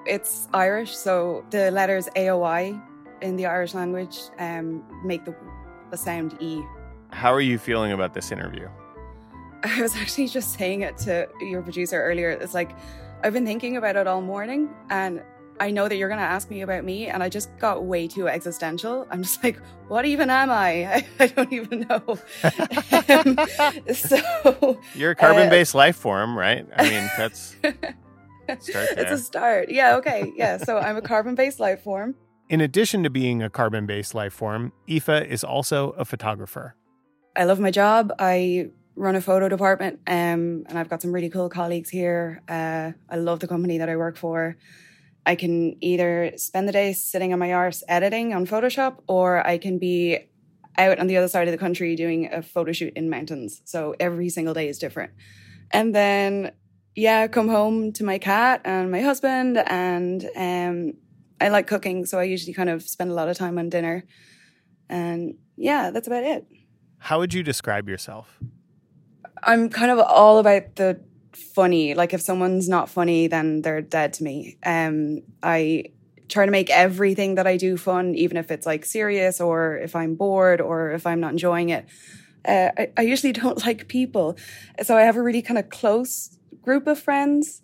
it's 0.06 0.48
Irish, 0.52 0.96
so 0.96 1.44
the 1.50 1.70
letters 1.70 2.08
AOI 2.16 2.80
in 3.22 3.36
the 3.36 3.46
Irish 3.46 3.74
language 3.74 4.18
um, 4.38 4.84
make 5.04 5.24
the, 5.24 5.34
the 5.90 5.96
sound 5.96 6.36
E. 6.40 6.62
How 7.10 7.32
are 7.32 7.40
you 7.40 7.58
feeling 7.58 7.92
about 7.92 8.12
this 8.14 8.32
interview? 8.32 8.68
I 9.64 9.80
was 9.80 9.96
actually 9.96 10.28
just 10.28 10.58
saying 10.58 10.82
it 10.82 10.98
to 10.98 11.28
your 11.40 11.62
producer 11.62 12.02
earlier. 12.02 12.30
It's 12.30 12.54
like 12.54 12.72
I've 13.22 13.32
been 13.32 13.46
thinking 13.46 13.76
about 13.78 13.96
it 13.96 14.06
all 14.06 14.20
morning, 14.20 14.68
and 14.90 15.22
I 15.60 15.70
know 15.70 15.88
that 15.88 15.96
you're 15.96 16.08
going 16.08 16.20
to 16.20 16.26
ask 16.26 16.50
me 16.50 16.62
about 16.62 16.84
me, 16.84 17.06
and 17.06 17.22
I 17.22 17.28
just 17.28 17.56
got 17.58 17.84
way 17.84 18.06
too 18.08 18.28
existential. 18.28 19.06
I'm 19.10 19.22
just 19.22 19.42
like, 19.42 19.58
what 19.88 20.04
even 20.04 20.28
am 20.28 20.50
I? 20.50 20.84
I, 20.84 21.06
I 21.20 21.26
don't 21.28 21.52
even 21.52 21.86
know. 21.88 22.02
um, 23.08 23.94
so 23.94 24.78
You're 24.94 25.12
a 25.12 25.14
carbon-based 25.14 25.74
life 25.74 25.96
form, 25.96 26.36
right? 26.36 26.66
I 26.76 26.82
mean, 26.90 27.10
that's 27.16 27.56
start 27.62 27.76
it's 28.48 29.10
a 29.10 29.18
start. 29.18 29.70
Yeah. 29.70 29.96
Okay. 29.96 30.32
Yeah. 30.36 30.58
So 30.58 30.78
I'm 30.78 30.96
a 30.96 31.02
carbon-based 31.02 31.60
life 31.60 31.82
form. 31.82 32.14
In 32.48 32.60
addition 32.60 33.02
to 33.04 33.10
being 33.10 33.42
a 33.42 33.48
carbon-based 33.48 34.14
life 34.14 34.32
form, 34.32 34.72
Aoife 34.88 35.08
is 35.08 35.42
also 35.42 35.90
a 35.92 36.04
photographer. 36.04 36.74
I 37.36 37.44
love 37.44 37.58
my 37.58 37.70
job. 37.70 38.12
I 38.18 38.70
run 38.96 39.16
a 39.16 39.20
photo 39.20 39.48
department, 39.48 39.98
um, 40.06 40.64
and 40.68 40.78
I've 40.78 40.88
got 40.88 41.02
some 41.02 41.12
really 41.12 41.30
cool 41.30 41.48
colleagues 41.48 41.90
here. 41.90 42.42
Uh, 42.48 42.92
I 43.10 43.16
love 43.16 43.40
the 43.40 43.48
company 43.48 43.78
that 43.78 43.88
I 43.88 43.96
work 43.96 44.16
for. 44.16 44.56
I 45.26 45.34
can 45.34 45.76
either 45.82 46.32
spend 46.36 46.68
the 46.68 46.72
day 46.72 46.92
sitting 46.92 47.32
on 47.32 47.38
my 47.38 47.52
arse 47.52 47.82
editing 47.88 48.34
on 48.34 48.46
Photoshop, 48.46 48.98
or 49.08 49.44
I 49.44 49.58
can 49.58 49.78
be 49.78 50.28
out 50.76 50.98
on 50.98 51.06
the 51.06 51.16
other 51.16 51.28
side 51.28 51.48
of 51.48 51.52
the 51.52 51.58
country 51.58 51.96
doing 51.96 52.32
a 52.32 52.42
photo 52.42 52.72
shoot 52.72 52.92
in 52.94 53.08
mountains. 53.08 53.62
So 53.64 53.94
every 53.98 54.28
single 54.28 54.54
day 54.54 54.68
is 54.68 54.78
different. 54.78 55.12
And 55.70 55.94
then, 55.94 56.52
yeah, 56.96 57.26
come 57.26 57.48
home 57.48 57.92
to 57.92 58.04
my 58.04 58.18
cat 58.18 58.60
and 58.64 58.90
my 58.90 59.00
husband, 59.00 59.58
and 59.66 60.24
um, 60.36 60.94
I 61.40 61.48
like 61.48 61.66
cooking, 61.66 62.06
so 62.06 62.18
I 62.18 62.24
usually 62.24 62.54
kind 62.54 62.68
of 62.68 62.82
spend 62.82 63.10
a 63.10 63.14
lot 63.14 63.28
of 63.28 63.36
time 63.36 63.58
on 63.58 63.68
dinner. 63.68 64.04
And 64.88 65.34
yeah, 65.56 65.90
that's 65.90 66.06
about 66.06 66.24
it. 66.24 66.46
How 66.98 67.18
would 67.18 67.34
you 67.34 67.42
describe 67.42 67.88
yourself? 67.88 68.38
I'm 69.42 69.68
kind 69.68 69.90
of 69.90 69.98
all 69.98 70.38
about 70.38 70.76
the 70.76 71.00
funny. 71.32 71.94
Like 71.94 72.14
if 72.14 72.20
someone's 72.20 72.68
not 72.68 72.88
funny, 72.88 73.26
then 73.26 73.62
they're 73.62 73.82
dead 73.82 74.14
to 74.14 74.24
me. 74.24 74.56
Um, 74.64 75.22
I 75.42 75.86
try 76.28 76.46
to 76.46 76.52
make 76.52 76.70
everything 76.70 77.34
that 77.34 77.46
I 77.46 77.56
do 77.56 77.76
fun, 77.76 78.14
even 78.14 78.36
if 78.36 78.50
it's 78.50 78.66
like 78.66 78.84
serious 78.84 79.40
or 79.40 79.76
if 79.78 79.94
I'm 79.94 80.14
bored 80.14 80.60
or 80.60 80.92
if 80.92 81.06
I'm 81.06 81.20
not 81.20 81.32
enjoying 81.32 81.70
it. 81.70 81.86
Uh, 82.46 82.70
I, 82.76 82.92
I 82.96 83.02
usually 83.02 83.32
don't 83.42 83.64
like 83.66 83.88
people, 83.88 84.36
so 84.82 84.96
I 84.96 85.02
have 85.02 85.16
a 85.16 85.22
really 85.22 85.42
kind 85.42 85.58
of 85.58 85.68
close 85.70 86.38
group 86.64 86.86
of 86.86 86.98
friends. 86.98 87.62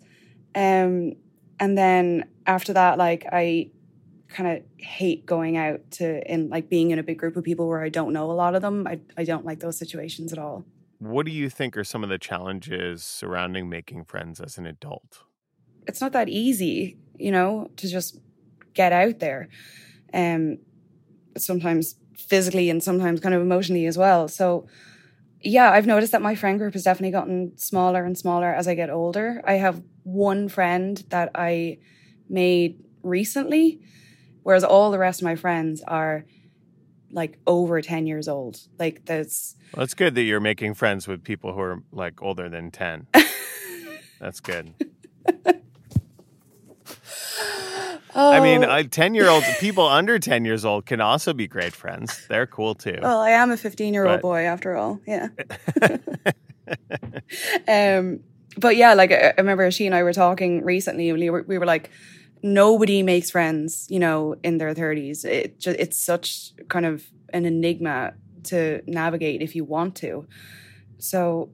Um, 0.55 1.13
and 1.59 1.77
then 1.77 2.25
after 2.45 2.73
that, 2.73 2.97
like 2.97 3.25
I 3.31 3.71
kind 4.27 4.57
of 4.57 4.63
hate 4.77 5.25
going 5.25 5.57
out 5.57 5.91
to 5.91 6.31
in 6.31 6.49
like 6.49 6.69
being 6.69 6.91
in 6.91 6.99
a 6.99 7.03
big 7.03 7.17
group 7.17 7.35
of 7.35 7.43
people 7.43 7.67
where 7.67 7.83
I 7.83 7.89
don't 7.89 8.13
know 8.13 8.31
a 8.31 8.33
lot 8.33 8.55
of 8.55 8.61
them. 8.61 8.87
I 8.87 8.99
I 9.17 9.23
don't 9.23 9.45
like 9.45 9.59
those 9.59 9.77
situations 9.77 10.31
at 10.31 10.39
all. 10.39 10.65
What 10.99 11.25
do 11.25 11.31
you 11.31 11.49
think 11.49 11.75
are 11.77 11.83
some 11.83 12.03
of 12.03 12.09
the 12.09 12.19
challenges 12.19 13.03
surrounding 13.03 13.69
making 13.69 14.05
friends 14.05 14.39
as 14.39 14.57
an 14.57 14.65
adult? 14.65 15.23
it's 15.87 16.01
not 16.01 16.13
that 16.13 16.29
easy, 16.29 16.97
you 17.17 17.31
know, 17.31 17.69
to 17.77 17.87
just 17.87 18.19
get 18.73 18.93
out 18.93 19.19
there. 19.19 19.49
Um, 20.13 20.59
sometimes 21.37 21.95
physically 22.17 22.69
and 22.69 22.83
sometimes 22.83 23.19
kind 23.19 23.33
of 23.33 23.41
emotionally 23.41 23.85
as 23.85 23.97
well. 23.97 24.27
So, 24.27 24.67
yeah, 25.43 25.71
I've 25.71 25.87
noticed 25.87 26.11
that 26.11 26.21
my 26.21 26.35
friend 26.35 26.59
group 26.59 26.73
has 26.73 26.83
definitely 26.83 27.11
gotten 27.11 27.57
smaller 27.57 28.03
and 28.05 28.17
smaller 28.17 28.53
as 28.53 28.67
I 28.67 28.75
get 28.75 28.89
older. 28.89 29.41
I 29.45 29.53
have 29.53 29.81
one 30.03 30.49
friend 30.49 31.03
that 31.09 31.31
I 31.35 31.79
made 32.29 32.83
recently, 33.03 33.81
whereas 34.43 34.63
all 34.63 34.91
the 34.91 34.99
rest 34.99 35.21
of 35.21 35.25
my 35.25 35.35
friends 35.35 35.81
are 35.87 36.25
like 37.11 37.37
over 37.45 37.81
10 37.81 38.07
years 38.07 38.27
old. 38.27 38.59
Like, 38.79 39.05
that's 39.05 39.55
Well, 39.75 39.83
it's 39.83 39.93
good 39.93 40.15
that 40.15 40.23
you're 40.23 40.39
making 40.39 40.75
friends 40.75 41.07
with 41.07 41.23
people 41.23 41.53
who 41.53 41.59
are 41.61 41.83
like 41.91 42.21
older 42.21 42.49
than 42.49 42.71
10. 42.71 43.07
That's 44.19 44.39
good. 44.39 44.73
I 48.29 48.39
mean, 48.39 48.63
Oh. 48.63 48.83
10 48.83 49.13
year 49.15 49.29
olds, 49.29 49.45
people 49.59 49.87
under 49.87 50.19
10 50.19 50.45
years 50.45 50.65
old 50.65 50.85
can 50.85 51.01
also 51.01 51.33
be 51.33 51.47
great 51.47 51.73
friends. 51.73 52.25
They're 52.27 52.47
cool 52.47 52.75
too. 52.75 52.99
Well, 53.01 53.19
I 53.19 53.31
am 53.31 53.51
a 53.51 53.57
15 53.57 53.93
year 53.93 54.05
old 54.05 54.21
boy 54.21 54.41
after 54.41 54.75
all. 54.75 54.99
Yeah. 55.07 55.29
um, 57.67 58.19
but 58.57 58.75
yeah, 58.75 58.93
like 58.93 59.11
I 59.11 59.29
I 59.29 59.33
remember 59.37 59.69
she 59.71 59.85
and 59.85 59.95
I 59.95 60.03
were 60.03 60.13
talking 60.13 60.63
recently. 60.63 61.11
We 61.11 61.29
were, 61.29 61.43
we 61.47 61.57
were 61.57 61.65
like, 61.65 61.89
nobody 62.43 63.03
makes 63.03 63.29
friends, 63.31 63.87
you 63.89 63.99
know, 63.99 64.35
in 64.43 64.57
their 64.57 64.73
30s. 64.73 65.25
It 65.25 65.59
just, 65.59 65.79
it's 65.79 65.97
such 65.97 66.51
kind 66.67 66.85
of 66.85 67.03
an 67.33 67.45
enigma 67.45 68.13
to 68.45 68.81
navigate 68.87 69.41
if 69.41 69.55
you 69.55 69.63
want 69.63 69.95
to. 69.97 70.27
So 70.97 71.49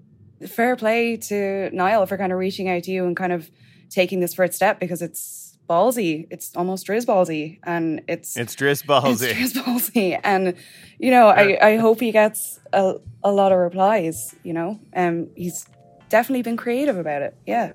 fair 0.47 0.75
play 0.75 1.17
to 1.17 1.69
Niall 1.73 2.05
for 2.05 2.17
kind 2.17 2.31
of 2.31 2.37
reaching 2.39 2.69
out 2.69 2.83
to 2.83 2.91
you 2.91 3.05
and 3.05 3.15
kind 3.15 3.33
of 3.33 3.49
taking 3.89 4.19
this 4.19 4.33
first 4.33 4.53
step 4.53 4.79
because 4.79 5.01
it's 5.01 5.46
ballsy. 5.67 6.27
It's 6.29 6.55
almost 6.55 6.87
drizz 6.87 7.05
ballsy, 7.05 7.59
and 7.63 8.01
it's 8.07 8.37
It's 8.37 8.55
Driz 8.55 8.85
Ballsy. 8.85 9.29
it's 9.29 9.53
Drizz 9.53 9.63
ballsy, 9.63 10.19
and 10.23 10.55
you 10.99 11.11
know, 11.11 11.27
I, 11.27 11.57
I 11.61 11.77
hope 11.77 11.99
he 11.99 12.11
gets 12.11 12.59
a, 12.73 12.95
a 13.23 13.31
lot 13.31 13.51
of 13.51 13.59
replies. 13.59 14.35
You 14.43 14.53
know, 14.53 14.79
um, 14.95 15.29
he's 15.35 15.65
definitely 16.09 16.43
been 16.43 16.57
creative 16.57 16.97
about 16.97 17.21
it. 17.21 17.35
Yeah. 17.45 17.73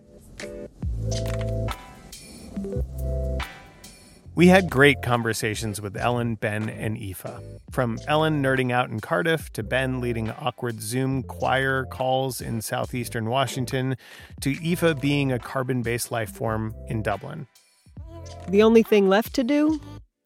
We 4.35 4.47
had 4.47 4.71
great 4.71 5.03
conversations 5.03 5.79
with 5.83 5.95
Ellen, 5.95 6.37
Ben, 6.37 6.71
and 6.71 6.97
Aoife. 6.97 7.43
From 7.71 7.99
Ellen 8.09 8.43
nerding 8.43 8.73
out 8.73 8.89
in 8.89 8.99
Cardiff 9.01 9.53
to 9.53 9.63
Ben 9.63 10.01
leading 10.01 10.31
awkward 10.31 10.81
Zoom 10.81 11.23
choir 11.23 11.85
calls 11.85 12.41
in 12.41 12.63
southeastern 12.63 13.29
Washington 13.29 13.95
to 14.41 14.55
Aoife 14.65 14.99
being 15.03 15.31
a 15.33 15.39
carbon 15.39 15.83
based 15.83 16.11
life 16.11 16.31
form 16.31 16.75
in 16.89 17.03
Dublin. 17.03 17.47
The 18.49 18.63
only 18.63 18.83
thing 18.83 19.09
left 19.09 19.35
to 19.35 19.45
do? 19.45 19.81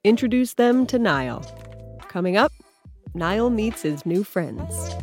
Introduce 0.05 0.55
them 0.55 0.87
to 0.87 0.99
Niall. 0.99 1.45
Coming 2.09 2.37
up, 2.37 2.53
Niall 3.15 3.51
meets 3.51 3.83
his 3.83 4.05
new 4.07 4.25
friends. 4.25 4.95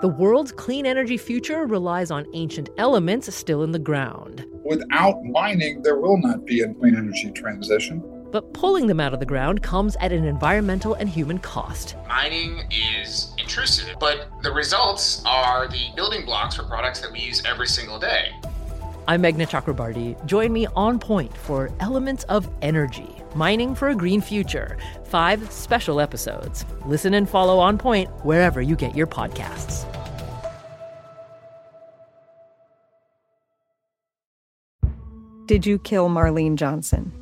The 0.00 0.08
world's 0.08 0.50
clean 0.50 0.84
energy 0.84 1.16
future 1.16 1.64
relies 1.64 2.10
on 2.10 2.26
ancient 2.34 2.70
elements 2.76 3.32
still 3.32 3.62
in 3.62 3.70
the 3.70 3.78
ground. 3.78 4.44
Without 4.64 5.22
mining, 5.22 5.80
there 5.82 5.96
will 5.96 6.18
not 6.18 6.44
be 6.44 6.62
a 6.62 6.74
clean 6.74 6.96
energy 6.96 7.30
transition. 7.30 8.21
But 8.32 8.54
pulling 8.54 8.86
them 8.86 8.98
out 8.98 9.12
of 9.12 9.20
the 9.20 9.26
ground 9.26 9.62
comes 9.62 9.94
at 10.00 10.10
an 10.10 10.24
environmental 10.24 10.94
and 10.94 11.08
human 11.08 11.38
cost. 11.38 11.94
Mining 12.08 12.62
is 12.70 13.34
intrusive, 13.38 13.94
but 14.00 14.28
the 14.42 14.50
results 14.50 15.22
are 15.26 15.68
the 15.68 15.90
building 15.94 16.24
blocks 16.24 16.56
for 16.56 16.62
products 16.64 17.00
that 17.02 17.12
we 17.12 17.20
use 17.20 17.42
every 17.44 17.66
single 17.68 18.00
day. 18.00 18.30
I'm 19.06 19.22
Meghna 19.22 19.48
Chakrabarty. 19.48 20.24
Join 20.26 20.52
me 20.52 20.66
on 20.74 20.98
point 20.98 21.36
for 21.36 21.70
Elements 21.80 22.24
of 22.24 22.48
Energy 22.62 23.22
Mining 23.34 23.74
for 23.74 23.88
a 23.88 23.94
Green 23.94 24.20
Future. 24.20 24.78
Five 25.04 25.50
special 25.52 26.00
episodes. 26.00 26.64
Listen 26.86 27.14
and 27.14 27.28
follow 27.28 27.58
On 27.58 27.76
Point 27.76 28.08
wherever 28.24 28.62
you 28.62 28.76
get 28.76 28.96
your 28.96 29.06
podcasts. 29.06 29.86
Did 35.46 35.66
you 35.66 35.78
kill 35.78 36.08
Marlene 36.08 36.56
Johnson? 36.56 37.21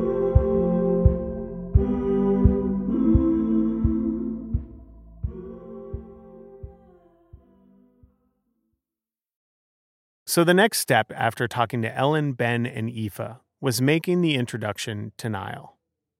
So 10.31 10.45
the 10.45 10.53
next 10.53 10.79
step 10.79 11.11
after 11.13 11.45
talking 11.45 11.81
to 11.81 11.93
Ellen, 11.93 12.31
Ben, 12.31 12.65
and 12.65 12.89
Aoife 12.89 13.35
was 13.59 13.81
making 13.81 14.21
the 14.21 14.35
introduction 14.35 15.11
to 15.17 15.27
Niall, 15.27 15.77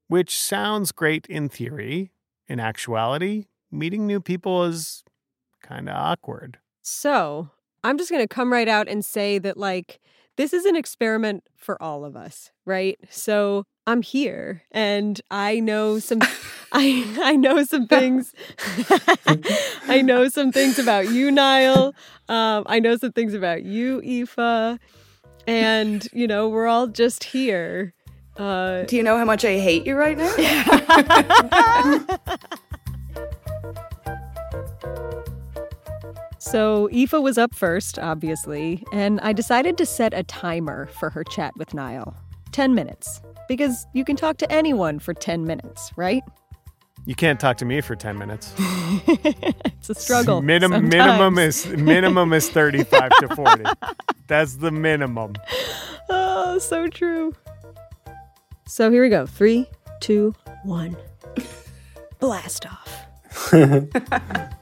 which 0.09 0.37
sounds 0.37 0.91
great 0.91 1.25
in 1.27 1.47
theory. 1.47 2.11
In 2.45 2.59
actuality, 2.59 3.45
meeting 3.71 4.05
new 4.05 4.19
people 4.19 4.65
is 4.65 5.05
kind 5.63 5.87
of 5.87 5.95
awkward. 5.95 6.57
So 6.81 7.51
I'm 7.85 7.97
just 7.97 8.11
going 8.11 8.21
to 8.21 8.27
come 8.27 8.51
right 8.51 8.67
out 8.67 8.89
and 8.89 9.05
say 9.05 9.39
that, 9.39 9.55
like, 9.55 10.01
this 10.35 10.51
is 10.51 10.65
an 10.65 10.75
experiment 10.75 11.45
for 11.55 11.81
all 11.81 12.03
of 12.03 12.17
us, 12.17 12.51
right? 12.65 12.99
So 13.09 13.63
I'm 13.91 14.01
here 14.01 14.63
and 14.71 15.19
I 15.29 15.59
know 15.59 15.99
some 15.99 16.19
I 16.71 17.05
I 17.21 17.35
know 17.35 17.63
some 17.65 17.87
things 17.87 18.33
I 19.87 20.01
know 20.01 20.29
some 20.29 20.51
things 20.53 20.79
about 20.79 21.09
you, 21.09 21.29
Niall. 21.29 21.93
Um, 22.29 22.63
I 22.67 22.79
know 22.79 22.95
some 22.95 23.11
things 23.11 23.33
about 23.33 23.63
you, 23.63 24.01
Aoife. 24.01 24.79
And, 25.47 26.07
you 26.13 26.27
know, 26.27 26.47
we're 26.47 26.67
all 26.67 26.87
just 26.87 27.23
here. 27.25 27.93
Uh, 28.37 28.83
Do 28.83 28.95
you 28.95 29.03
know 29.03 29.17
how 29.17 29.25
much 29.25 29.43
I 29.43 29.57
hate 29.59 29.85
you 29.85 29.95
right 29.95 30.17
now? 30.17 30.31
So 36.39 36.89
Aoife 36.91 37.13
was 37.13 37.37
up 37.37 37.53
first, 37.53 37.99
obviously, 37.99 38.83
and 38.91 39.19
I 39.21 39.31
decided 39.31 39.77
to 39.77 39.85
set 39.85 40.13
a 40.13 40.23
timer 40.23 40.87
for 40.87 41.09
her 41.11 41.23
chat 41.23 41.53
with 41.55 41.73
Niall. 41.73 42.15
10 42.51 42.73
minutes. 42.73 43.21
Because 43.47 43.85
you 43.93 44.05
can 44.05 44.15
talk 44.15 44.37
to 44.37 44.51
anyone 44.51 44.99
for 44.99 45.13
10 45.13 45.45
minutes, 45.45 45.91
right? 45.95 46.23
You 47.05 47.15
can't 47.15 47.39
talk 47.39 47.57
to 47.57 47.65
me 47.65 47.81
for 47.81 47.95
10 47.95 48.17
minutes. 48.17 48.53
it's 49.07 49.89
a 49.89 49.95
struggle. 49.95 50.41
Minim- 50.41 50.87
minimum 50.87 51.39
is 51.39 51.65
minimum 51.67 52.31
is 52.31 52.49
35 52.49 53.11
to 53.19 53.35
40. 53.35 53.63
That's 54.27 54.55
the 54.55 54.71
minimum. 54.71 55.33
Oh, 56.09 56.59
so 56.59 56.87
true. 56.87 57.33
So 58.67 58.91
here 58.91 59.01
we 59.01 59.09
go. 59.09 59.25
Three, 59.25 59.67
two, 59.99 60.35
one. 60.63 60.95
Blast 62.19 62.67
off. 62.67 63.05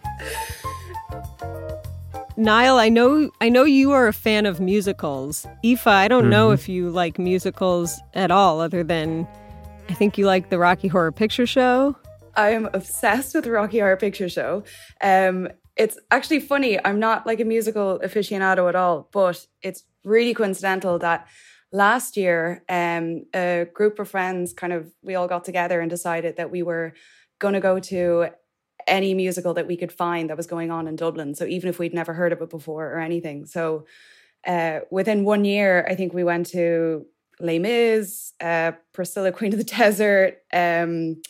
Niall, 2.39 2.77
I 2.79 2.87
know 2.87 3.29
I 3.41 3.49
know 3.49 3.65
you 3.65 3.91
are 3.91 4.07
a 4.07 4.13
fan 4.13 4.45
of 4.45 4.61
musicals. 4.61 5.45
Aoife, 5.65 5.85
I 5.85 6.07
don't 6.07 6.23
mm-hmm. 6.23 6.29
know 6.29 6.51
if 6.51 6.69
you 6.69 6.89
like 6.89 7.19
musicals 7.19 7.99
at 8.13 8.31
all, 8.31 8.61
other 8.61 8.81
than 8.81 9.27
I 9.89 9.93
think 9.93 10.17
you 10.17 10.25
like 10.25 10.49
the 10.49 10.57
Rocky 10.57 10.87
Horror 10.87 11.11
Picture 11.11 11.45
Show. 11.45 11.97
I 12.37 12.51
am 12.51 12.69
obsessed 12.73 13.35
with 13.35 13.43
the 13.43 13.51
Rocky 13.51 13.79
Horror 13.79 13.97
Picture 13.97 14.29
Show. 14.29 14.63
Um, 15.01 15.49
it's 15.75 15.99
actually 16.11 16.39
funny. 16.39 16.79
I'm 16.85 16.97
not 16.97 17.27
like 17.27 17.41
a 17.41 17.45
musical 17.45 17.99
aficionado 18.01 18.69
at 18.69 18.75
all, 18.75 19.09
but 19.11 19.45
it's 19.61 19.83
really 20.05 20.33
coincidental 20.33 20.97
that 20.99 21.27
last 21.73 22.15
year, 22.15 22.63
um, 22.69 23.25
a 23.35 23.67
group 23.73 23.99
of 23.99 24.09
friends 24.09 24.53
kind 24.53 24.71
of 24.71 24.89
we 25.03 25.15
all 25.15 25.27
got 25.27 25.43
together 25.43 25.81
and 25.81 25.89
decided 25.89 26.37
that 26.37 26.51
we 26.51 26.63
were 26.63 26.93
going 27.39 27.53
to 27.53 27.59
go 27.59 27.79
to 27.79 28.29
any 28.89 29.13
musical 29.13 29.53
that 29.53 29.67
we 29.67 29.77
could 29.77 29.91
find 29.91 30.29
that 30.29 30.37
was 30.37 30.47
going 30.47 30.71
on 30.71 30.87
in 30.87 30.95
Dublin. 30.95 31.35
So 31.35 31.45
even 31.45 31.69
if 31.69 31.79
we'd 31.79 31.93
never 31.93 32.13
heard 32.13 32.33
of 32.33 32.41
it 32.41 32.49
before 32.49 32.87
or 32.93 32.99
anything. 32.99 33.45
So 33.45 33.85
uh, 34.45 34.79
within 34.91 35.23
one 35.23 35.45
year, 35.45 35.85
I 35.89 35.95
think 35.95 36.13
we 36.13 36.23
went 36.23 36.47
to 36.47 37.05
Les 37.39 37.59
Mis, 37.59 38.33
uh, 38.41 38.73
Priscilla, 38.93 39.31
Queen 39.39 39.53
of 39.53 39.59
the 39.59 39.65
Desert, 39.65 40.39
um, 40.53 41.21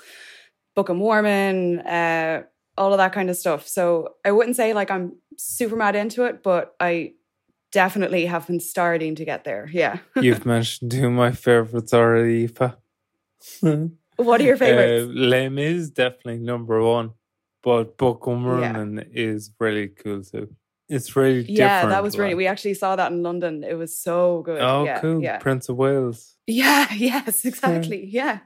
Book 0.75 0.89
of 0.89 0.97
Mormon, 0.97 1.79
uh, 1.79 2.43
all 2.77 2.93
of 2.93 2.97
that 2.97 3.13
kind 3.13 3.29
of 3.29 3.37
stuff. 3.37 3.67
So 3.67 4.15
I 4.23 4.31
wouldn't 4.31 4.55
say 4.55 4.73
like 4.73 4.89
I'm 4.89 5.17
super 5.37 5.75
mad 5.75 5.95
into 5.95 6.23
it, 6.23 6.41
but 6.41 6.75
I 6.79 7.13
definitely 7.71 8.25
have 8.25 8.47
been 8.47 8.59
starting 8.59 9.15
to 9.15 9.25
get 9.25 9.43
there. 9.43 9.69
Yeah. 9.71 9.99
You've 10.15 10.45
mentioned 10.45 10.91
two 10.91 11.07
of 11.07 11.11
my 11.11 11.31
favorites 11.31 11.93
already, 11.93 12.45
Aoife. 12.45 12.75
what 14.15 14.41
are 14.41 14.43
your 14.43 14.57
favorites? 14.57 15.09
Uh, 15.09 15.13
Les 15.13 15.49
Mis 15.49 15.89
definitely 15.89 16.39
number 16.39 16.81
one 16.81 17.13
but 17.63 17.97
Book 17.97 18.25
of 18.27 18.37
Mormon 18.39 18.97
yeah. 18.97 19.03
is 19.11 19.51
really 19.59 19.87
cool 19.89 20.23
too. 20.23 20.49
It's 20.87 21.15
really 21.15 21.41
different. 21.41 21.57
yeah, 21.57 21.85
that 21.85 22.01
was 22.01 22.17
really. 22.17 22.33
We 22.33 22.47
actually 22.47 22.73
saw 22.73 22.95
that 22.95 23.11
in 23.11 23.21
London. 23.21 23.63
It 23.63 23.75
was 23.75 23.95
so 23.97 24.41
good. 24.43 24.59
Oh, 24.59 24.85
yeah, 24.85 24.99
cool! 24.99 25.21
Yeah. 25.21 25.37
Prince 25.37 25.69
of 25.69 25.77
Wales. 25.77 26.35
Yeah. 26.47 26.87
Yes. 26.93 27.45
Exactly. 27.45 28.05
Yeah. 28.07 28.39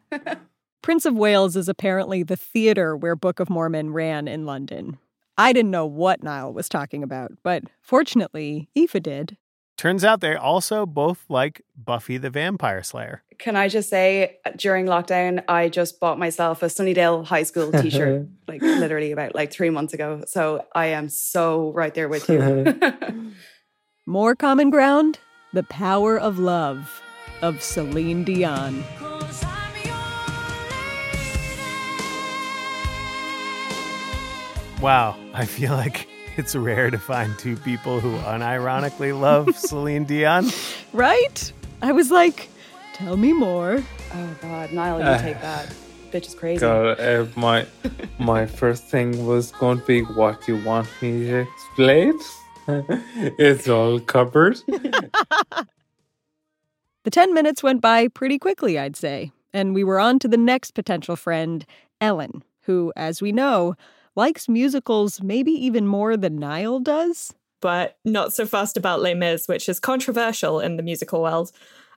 Prince 0.82 1.06
of 1.06 1.16
Wales 1.16 1.56
is 1.56 1.70
apparently 1.70 2.24
the 2.24 2.36
theater 2.36 2.98
where 2.98 3.16
Book 3.16 3.40
of 3.40 3.50
Mormon 3.50 3.94
ran 3.94 4.28
in 4.28 4.46
London. 4.46 4.98
I 5.38 5.54
didn't 5.54 5.72
know 5.72 5.86
what 5.86 6.22
Niall 6.22 6.54
was 6.54 6.68
talking 6.68 7.02
about, 7.02 7.32
but 7.42 7.64
fortunately, 7.82 8.70
Aoife 8.78 9.02
did. 9.02 9.38
Turns 9.84 10.06
out 10.06 10.22
they 10.22 10.34
also 10.34 10.86
both 10.86 11.26
like 11.28 11.62
Buffy 11.76 12.18
the 12.18 12.30
Vampire 12.30 12.84
Slayer. 12.84 13.22
Can 13.38 13.58
I 13.58 13.68
just 13.68 13.90
say, 13.90 14.38
during 14.56 14.86
lockdown, 14.86 15.44
I 15.50 15.68
just 15.68 16.00
bought 16.00 16.18
myself 16.18 16.64
a 16.64 16.68
Sunnydale 16.68 17.26
High 17.26 17.44
School 17.44 17.70
t 17.82 17.90
shirt, 17.90 18.26
like 18.48 18.62
literally 18.62 19.12
about 19.12 19.36
like 19.36 19.52
three 19.52 19.70
months 19.70 19.94
ago. 19.94 20.24
So 20.26 20.66
I 20.74 20.86
am 20.86 21.10
so 21.10 21.74
right 21.74 21.94
there 21.94 22.08
with 22.08 22.30
you. 22.30 23.34
More 24.06 24.38
common 24.38 24.70
ground 24.70 25.20
the 25.52 25.64
power 25.64 26.18
of 26.18 26.40
love 26.40 27.02
of 27.42 27.62
Celine 27.62 28.24
Dion. 28.24 28.86
Wow, 34.80 35.18
I 35.34 35.46
feel 35.46 35.74
like 35.74 36.08
it's 36.38 36.56
rare 36.56 36.90
to 36.90 36.98
find 36.98 37.38
two 37.38 37.56
people 37.58 38.00
who 38.00 38.18
unironically 38.20 39.18
love 39.20 39.56
Celine 39.58 40.06
Dion. 40.06 40.50
Right? 40.92 41.54
I 41.82 41.92
was 41.92 42.10
like, 42.10 42.50
tell 42.94 43.18
me 43.18 43.34
more. 43.34 43.84
Oh 44.14 44.36
God, 44.42 44.72
Niall, 44.72 45.00
you 45.00 45.06
uh, 45.06 45.22
take 45.22 45.40
that. 45.42 45.74
Bitch 46.12 46.28
is 46.28 46.36
crazy. 46.36 46.60
God, 46.60 47.00
uh, 47.00 47.26
my 47.36 47.68
my 48.20 48.46
first 48.46 48.86
thing 48.86 49.26
was 49.26 49.52
going 49.52 49.80
to 49.80 49.86
be, 49.86 50.02
what 50.02 50.48
you 50.48 50.58
want 50.64 50.88
me 51.02 51.28
to 51.28 51.40
explain? 51.42 52.20
it's 52.68 53.68
all 53.68 54.00
covered. 54.00 54.58
the 54.68 55.68
10 57.12 57.34
minutes 57.34 57.62
went 57.62 57.82
by 57.82 58.08
pretty 58.08 58.40
quickly, 58.40 58.80
I'd 58.80 58.96
say. 58.96 59.32
And 59.52 59.76
we 59.76 59.84
were 59.84 60.00
on 60.00 60.18
to 60.20 60.28
the 60.28 60.38
next 60.38 60.72
potential 60.72 61.16
friend, 61.16 61.66
Ellen, 62.00 62.44
who, 62.62 62.94
as 62.96 63.22
we 63.22 63.32
know, 63.32 63.76
likes 64.16 64.50
musicals 64.50 65.22
maybe 65.22 65.52
even 65.52 65.88
more 65.88 66.18
than 66.18 66.38
Niall 66.38 66.80
does. 66.80 67.34
But 67.62 67.98
not 68.04 68.34
so 68.34 68.46
fast 68.46 68.76
about 68.76 69.02
Les 69.02 69.14
Mis, 69.14 69.48
which 69.48 69.70
is 69.70 69.80
controversial 69.80 70.60
in 70.60 70.76
the 70.76 70.84
musical 70.84 71.22
world. 71.22 71.52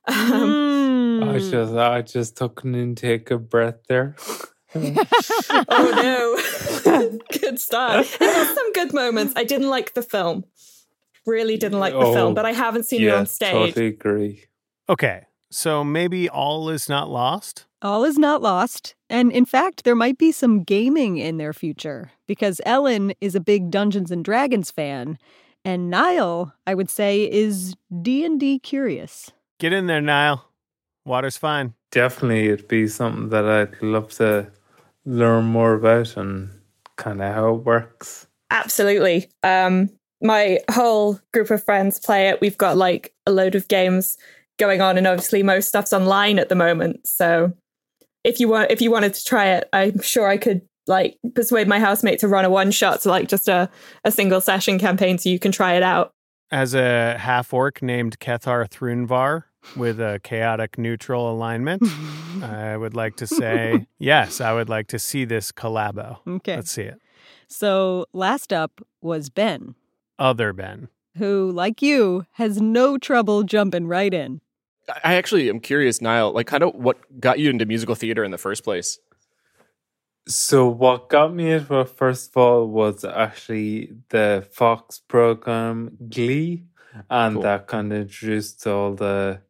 Um, 0.06 1.20
Hmm. 1.20 1.28
I 1.30 1.38
just 1.38 1.74
I 1.74 2.02
just 2.02 2.36
took 2.36 2.62
an 2.62 2.74
intake 2.74 3.30
of 3.30 3.48
breath 3.48 3.78
there. 3.88 4.14
oh 4.74 6.80
no. 6.84 7.18
good 7.40 7.58
start. 7.58 8.06
And 8.20 8.30
there's 8.30 8.54
some 8.54 8.72
good 8.72 8.92
moments. 8.92 9.32
I 9.36 9.44
didn't 9.44 9.70
like 9.70 9.94
the 9.94 10.02
film. 10.02 10.44
Really 11.26 11.56
didn't 11.56 11.80
like 11.80 11.94
the 11.94 11.98
Oh, 12.00 12.12
film, 12.12 12.34
but 12.34 12.44
I 12.46 12.52
haven't 12.52 12.84
seen 12.84 13.02
it 13.02 13.08
on 13.12 13.26
stage. 13.26 13.50
Totally 13.74 13.86
agree. 13.86 14.44
Okay, 14.88 15.22
so 15.50 15.82
maybe 15.82 16.28
all 16.28 16.68
is 16.68 16.88
not 16.88 17.10
lost? 17.10 17.66
All 17.86 18.02
is 18.02 18.18
not 18.18 18.42
lost. 18.42 18.96
And 19.08 19.30
in 19.30 19.44
fact, 19.44 19.84
there 19.84 19.94
might 19.94 20.18
be 20.18 20.32
some 20.32 20.64
gaming 20.64 21.18
in 21.18 21.36
their 21.36 21.52
future 21.52 22.10
because 22.26 22.60
Ellen 22.66 23.12
is 23.20 23.36
a 23.36 23.40
big 23.40 23.70
Dungeons 23.70 24.10
and 24.10 24.24
Dragons 24.24 24.72
fan 24.72 25.18
and 25.64 25.88
Niall, 25.88 26.52
I 26.66 26.74
would 26.74 26.90
say, 26.90 27.30
is 27.30 27.76
D&D 28.02 28.58
curious. 28.58 29.30
Get 29.60 29.72
in 29.72 29.86
there, 29.86 30.00
Niall. 30.00 30.44
Water's 31.04 31.36
fine. 31.36 31.74
Definitely, 31.92 32.48
it'd 32.48 32.66
be 32.66 32.88
something 32.88 33.28
that 33.28 33.44
I'd 33.44 33.80
love 33.80 34.10
to 34.14 34.50
learn 35.04 35.44
more 35.44 35.74
about 35.74 36.16
and 36.16 36.50
kind 36.96 37.22
of 37.22 37.32
how 37.32 37.54
it 37.54 37.64
works. 37.64 38.26
Absolutely. 38.50 39.30
Um, 39.44 39.90
my 40.20 40.58
whole 40.72 41.20
group 41.32 41.50
of 41.50 41.62
friends 41.62 42.00
play 42.00 42.30
it. 42.30 42.40
We've 42.40 42.58
got 42.58 42.76
like 42.76 43.14
a 43.26 43.30
load 43.30 43.54
of 43.54 43.68
games 43.68 44.18
going 44.58 44.80
on, 44.80 44.98
and 44.98 45.06
obviously 45.06 45.44
most 45.44 45.68
stuff's 45.68 45.92
online 45.92 46.40
at 46.40 46.48
the 46.48 46.56
moment. 46.56 47.06
So 47.06 47.52
if 48.26 48.40
you 48.40 48.48
want, 48.48 48.70
if 48.70 48.80
you 48.80 48.90
wanted 48.90 49.14
to 49.14 49.24
try 49.24 49.46
it, 49.46 49.68
I'm 49.72 50.00
sure 50.02 50.28
I 50.28 50.36
could 50.36 50.62
like 50.86 51.18
persuade 51.34 51.66
my 51.68 51.78
housemate 51.80 52.18
to 52.20 52.28
run 52.28 52.44
a 52.44 52.50
one 52.50 52.70
shot, 52.70 53.02
so 53.02 53.10
like 53.10 53.28
just 53.28 53.48
a 53.48 53.68
a 54.04 54.10
single 54.10 54.40
session 54.40 54.78
campaign, 54.78 55.18
so 55.18 55.28
you 55.28 55.38
can 55.38 55.52
try 55.52 55.74
it 55.74 55.82
out. 55.82 56.12
As 56.50 56.74
a 56.74 57.16
half 57.18 57.52
orc 57.52 57.82
named 57.82 58.18
Kethar 58.20 58.68
Thrunvar 58.68 59.44
with 59.76 60.00
a 60.00 60.20
chaotic 60.22 60.78
neutral 60.78 61.30
alignment, 61.30 61.82
I 62.42 62.76
would 62.76 62.94
like 62.94 63.16
to 63.16 63.26
say 63.26 63.86
yes, 63.98 64.40
I 64.40 64.52
would 64.52 64.68
like 64.68 64.86
to 64.88 64.98
see 64.98 65.24
this 65.24 65.50
collabo. 65.50 66.18
Okay. 66.26 66.56
Let's 66.56 66.70
see 66.70 66.82
it. 66.82 67.00
So 67.48 68.06
last 68.12 68.52
up 68.52 68.80
was 69.00 69.28
Ben, 69.28 69.74
Other 70.18 70.52
Ben. 70.52 70.88
who, 71.18 71.50
like 71.50 71.82
you, 71.82 72.26
has 72.32 72.60
no 72.60 72.98
trouble 72.98 73.42
jumping 73.42 73.86
right 73.88 74.12
in. 74.14 74.40
I 75.04 75.14
actually 75.14 75.48
am 75.48 75.60
curious, 75.60 76.00
Niall, 76.00 76.32
like 76.32 76.46
kind 76.46 76.62
of 76.62 76.74
what 76.74 76.96
got 77.20 77.38
you 77.38 77.50
into 77.50 77.66
musical 77.66 77.94
theater 77.94 78.24
in 78.24 78.30
the 78.30 78.38
first 78.38 78.62
place? 78.64 78.98
So 80.28 80.68
what 80.68 81.08
got 81.08 81.32
me 81.34 81.52
into 81.52 81.80
it 81.80 81.88
first 81.88 82.30
of 82.30 82.36
all 82.36 82.66
was 82.66 83.04
actually 83.04 83.92
the 84.10 84.46
Fox 84.50 84.98
program 84.98 85.96
Glee, 86.08 86.64
and 87.10 87.34
Cool. 87.34 87.42
that 87.42 87.66
kind 87.68 87.92
of 87.92 87.98
introduced 88.02 88.66
all 88.66 88.94
the 88.94 89.40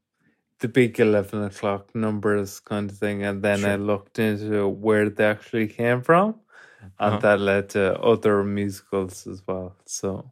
the 0.61 0.69
big 0.69 0.99
eleven 1.01 1.43
o'clock 1.45 1.95
numbers 1.95 2.61
kind 2.61 2.91
of 2.91 2.97
thing, 2.97 3.23
and 3.25 3.43
then 3.43 3.65
I 3.65 3.77
looked 3.77 4.19
into 4.19 4.69
where 4.69 5.11
they 5.11 5.25
actually 5.25 5.69
came 5.69 6.01
from, 6.03 6.41
and 6.81 6.93
Uh-huh. 6.99 7.19
that 7.21 7.41
led 7.41 7.69
to 7.71 7.99
other 8.01 8.43
musicals 8.45 9.27
as 9.27 9.43
well. 9.47 9.77
So 9.87 10.31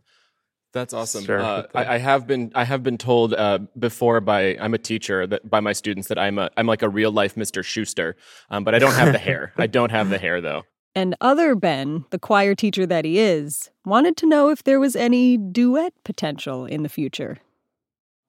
That's 0.75 0.93
awesome. 0.93 1.23
Start 1.23 1.41
Uh. 1.41 1.63
I, 1.75 1.95
I 1.95 1.99
have 1.99 2.27
been 2.27 2.51
I 2.55 2.65
have 2.65 2.83
been 2.83 2.99
told 2.99 3.33
uh, 3.33 3.61
before 3.79 4.21
by 4.21 4.59
I'm 4.61 4.75
a 4.75 4.79
teacher 4.79 5.27
that 5.27 5.49
by 5.49 5.61
my 5.61 5.73
students 5.73 6.09
that 6.09 6.19
I'm 6.19 6.39
a 6.39 6.51
I'm 6.57 6.67
like 6.67 6.83
a 6.83 6.89
real 6.89 7.13
life 7.13 7.37
Mr. 7.37 7.63
Schuester, 7.63 8.15
um, 8.51 8.65
but 8.65 8.75
I 8.75 8.81
don't 8.81 8.95
have 8.95 9.13
the 9.13 9.19
hair. 9.19 9.53
I 9.57 9.69
don't 9.69 9.91
have 9.91 10.11
the 10.11 10.19
hair 10.19 10.41
though. 10.41 10.65
And 10.97 11.17
other 11.21 11.55
Ben, 11.55 12.05
the 12.11 12.19
choir 12.19 12.55
teacher 12.55 12.87
that 12.87 13.05
he 13.05 13.19
is, 13.19 13.71
wanted 13.85 14.17
to 14.19 14.27
know 14.27 14.51
if 14.51 14.65
there 14.65 14.81
was 14.81 14.95
any 14.97 15.37
duet 15.37 15.93
potential 16.05 16.67
in 16.67 16.83
the 16.83 16.89
future. 16.89 17.39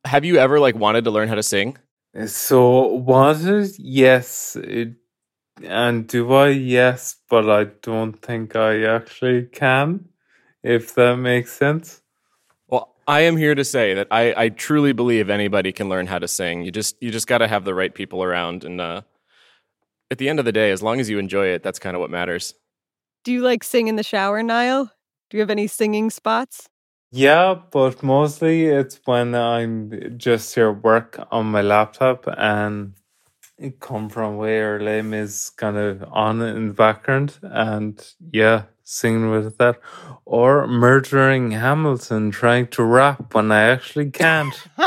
Have 0.06 0.24
you 0.24 0.38
ever 0.38 0.60
like 0.60 0.76
wanted 0.76 1.04
to 1.06 1.12
learn 1.12 1.28
how 1.28 1.36
to 1.36 1.44
sing? 1.44 1.78
So 2.28 2.88
was 2.88 3.46
it? 3.46 3.78
Yes. 3.80 4.56
It, 4.56 4.94
and 5.64 6.08
do 6.08 6.32
I? 6.34 6.50
Yes, 6.50 7.18
but 7.30 7.50
I 7.50 7.66
don't 7.82 8.14
think 8.14 8.56
I 8.56 8.84
actually 8.84 9.48
can. 9.48 10.10
If 10.64 10.96
that 10.96 11.18
makes 11.18 11.52
sense. 11.52 12.02
Well, 13.08 13.18
I 13.18 13.22
am 13.22 13.38
here 13.38 13.56
to 13.56 13.64
say 13.64 13.94
that 13.94 14.08
I, 14.12 14.34
I 14.36 14.50
truly 14.50 14.94
believe 14.94 15.30
anybody 15.30 15.72
can 15.72 15.90
learn 15.90 16.08
how 16.08 16.20
to 16.20 16.28
sing. 16.28 16.64
You 16.64 16.72
just 16.72 16.96
you 17.02 17.12
just 17.12 17.28
got 17.28 17.40
to 17.40 17.48
have 17.48 17.66
the 17.66 17.74
right 17.74 17.94
people 17.94 18.24
around, 18.24 18.64
and 18.64 18.82
uh, 18.82 19.02
at 20.12 20.18
the 20.18 20.30
end 20.30 20.40
of 20.40 20.46
the 20.46 20.52
day, 20.52 20.72
as 20.72 20.82
long 20.82 21.00
as 21.00 21.10
you 21.10 21.20
enjoy 21.20 21.48
it, 21.48 21.64
that's 21.64 21.80
kind 21.80 21.96
of 21.96 22.00
what 22.00 22.10
matters. 22.10 22.54
Do 23.24 23.32
you 23.32 23.42
like 23.42 23.64
sing 23.64 23.88
in 23.88 23.96
the 23.96 24.04
shower, 24.04 24.44
Niall? 24.44 24.92
Do 25.30 25.38
you 25.38 25.42
have 25.42 25.50
any 25.50 25.68
singing 25.68 26.10
spots? 26.10 26.70
Yeah, 27.12 27.56
but 27.72 28.04
mostly 28.04 28.66
it's 28.66 29.00
when 29.06 29.36
I'm 29.36 30.18
just 30.18 30.54
here 30.54 30.72
at 30.72 30.84
work 30.84 31.20
on 31.32 31.48
my 31.48 31.62
laptop 31.62 32.26
and 32.38 32.94
come 33.80 34.10
from 34.10 34.38
where 34.38 34.80
Lame 34.82 35.14
is 35.14 35.50
kind 35.52 35.78
of 35.78 36.04
on 36.12 36.42
in 36.42 36.68
the 36.70 36.74
background 36.74 37.40
and 37.42 38.06
yeah, 38.32 38.64
singing 38.86 39.30
with 39.32 39.58
that. 39.58 39.80
Or 40.24 40.66
murdering 40.68 41.52
Hamilton 41.52 42.32
trying 42.32 42.68
to 42.68 42.84
rap 42.84 43.34
when 43.36 43.52
I 43.52 43.64
actually 43.64 44.10
can't. 44.12 44.56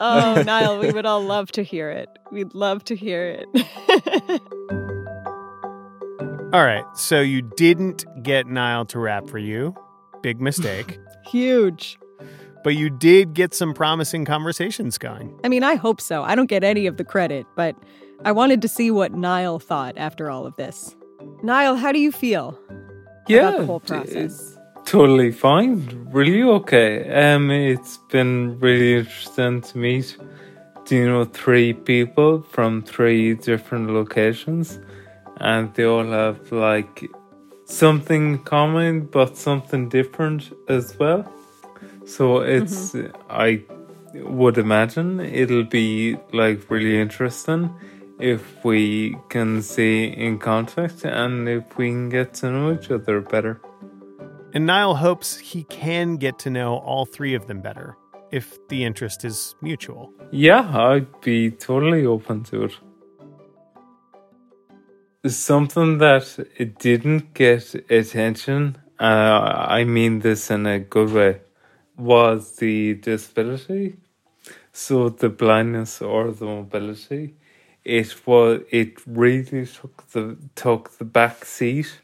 oh, 0.00 0.42
Niall, 0.44 0.78
we 0.80 0.90
would 0.90 1.06
all 1.06 1.22
love 1.22 1.52
to 1.52 1.62
hear 1.62 1.90
it. 1.90 2.08
We'd 2.32 2.54
love 2.54 2.84
to 2.84 2.96
hear 2.96 3.28
it. 3.28 3.46
All 6.52 6.64
right, 6.64 6.84
so 6.94 7.20
you 7.20 7.42
didn't 7.42 8.04
get 8.22 8.46
Niall 8.46 8.84
to 8.86 8.98
rap 9.00 9.28
for 9.28 9.38
you. 9.38 9.74
Big 10.22 10.40
mistake. 10.40 10.98
Huge. 11.26 11.98
but 12.62 12.76
you 12.76 12.88
did 12.90 13.34
get 13.34 13.52
some 13.54 13.74
promising 13.74 14.24
conversations 14.24 14.96
going. 14.96 15.38
I 15.44 15.48
mean, 15.48 15.62
I 15.62 15.74
hope 15.74 16.00
so. 16.00 16.22
I 16.22 16.34
don't 16.34 16.46
get 16.46 16.64
any 16.64 16.86
of 16.86 16.96
the 16.96 17.04
credit, 17.04 17.46
but 17.56 17.76
I 18.24 18.32
wanted 18.32 18.62
to 18.62 18.68
see 18.68 18.90
what 18.90 19.12
Niall 19.12 19.58
thought 19.58 19.98
after 19.98 20.30
all 20.30 20.46
of 20.46 20.56
this. 20.56 20.96
Niall, 21.42 21.76
how 21.76 21.92
do 21.92 21.98
you 21.98 22.10
feel 22.10 22.58
Yeah, 23.28 23.48
about 23.48 23.58
the 23.58 23.66
whole 23.66 23.80
process? 23.80 24.58
Totally 24.86 25.30
fine. 25.30 26.08
Really 26.10 26.42
okay. 26.42 27.10
Um, 27.12 27.50
it's 27.50 27.98
been 28.10 28.58
really 28.60 28.96
interesting 29.00 29.60
to 29.60 29.78
meet, 29.78 30.16
you 30.88 31.06
know, 31.06 31.24
three 31.24 31.74
people 31.74 32.40
from 32.42 32.82
three 32.82 33.34
different 33.34 33.90
locations, 33.90 34.78
and 35.38 35.74
they 35.74 35.84
all 35.84 36.06
have 36.06 36.50
like 36.50 37.10
something 37.66 38.38
common 38.44 39.06
but 39.06 39.36
something 39.36 39.90
different 39.90 40.50
as 40.68 40.98
well. 40.98 41.30
So 42.06 42.40
it's, 42.40 42.94
I 43.28 43.62
would 44.14 44.56
imagine 44.56 45.20
it'll 45.20 45.64
be 45.64 46.16
like 46.32 46.70
really 46.70 46.98
interesting 46.98 47.74
if 48.18 48.64
we 48.64 49.16
can 49.28 49.62
stay 49.62 50.04
in 50.04 50.38
contact 50.38 51.04
and 51.04 51.48
if 51.48 51.76
we 51.76 51.88
can 51.88 52.08
get 52.08 52.34
to 52.34 52.50
know 52.50 52.72
each 52.72 52.90
other 52.90 53.20
better. 53.20 53.60
And 54.52 54.66
Niall 54.66 54.94
hopes 54.94 55.36
he 55.36 55.64
can 55.64 56.16
get 56.16 56.38
to 56.40 56.50
know 56.50 56.76
all 56.76 57.06
three 57.06 57.34
of 57.34 57.46
them 57.48 57.60
better 57.60 57.96
if 58.30 58.58
the 58.68 58.84
interest 58.84 59.24
is 59.24 59.56
mutual. 59.60 60.12
Yeah, 60.30 60.68
I'd 60.76 61.20
be 61.20 61.50
totally 61.50 62.06
open 62.06 62.44
to 62.44 62.64
it. 62.64 62.72
Something 65.26 65.98
that 65.98 66.38
it 66.56 66.78
didn't 66.78 67.34
get 67.34 67.74
attention, 67.90 68.76
uh, 69.00 69.66
I 69.78 69.84
mean 69.84 70.20
this 70.20 70.50
in 70.50 70.66
a 70.66 70.78
good 70.78 71.10
way, 71.12 71.40
was 71.96 72.56
the 72.56 72.94
disability. 72.94 73.96
So 74.72 75.08
the 75.08 75.30
blindness 75.30 76.02
or 76.02 76.32
the 76.32 76.44
mobility, 76.44 77.36
it 77.84 78.26
was 78.26 78.60
it 78.70 78.94
really 79.06 79.66
took 79.66 80.08
the 80.10 80.36
took 80.54 80.96
the 80.98 81.04
back 81.04 81.44
seat. 81.44 82.00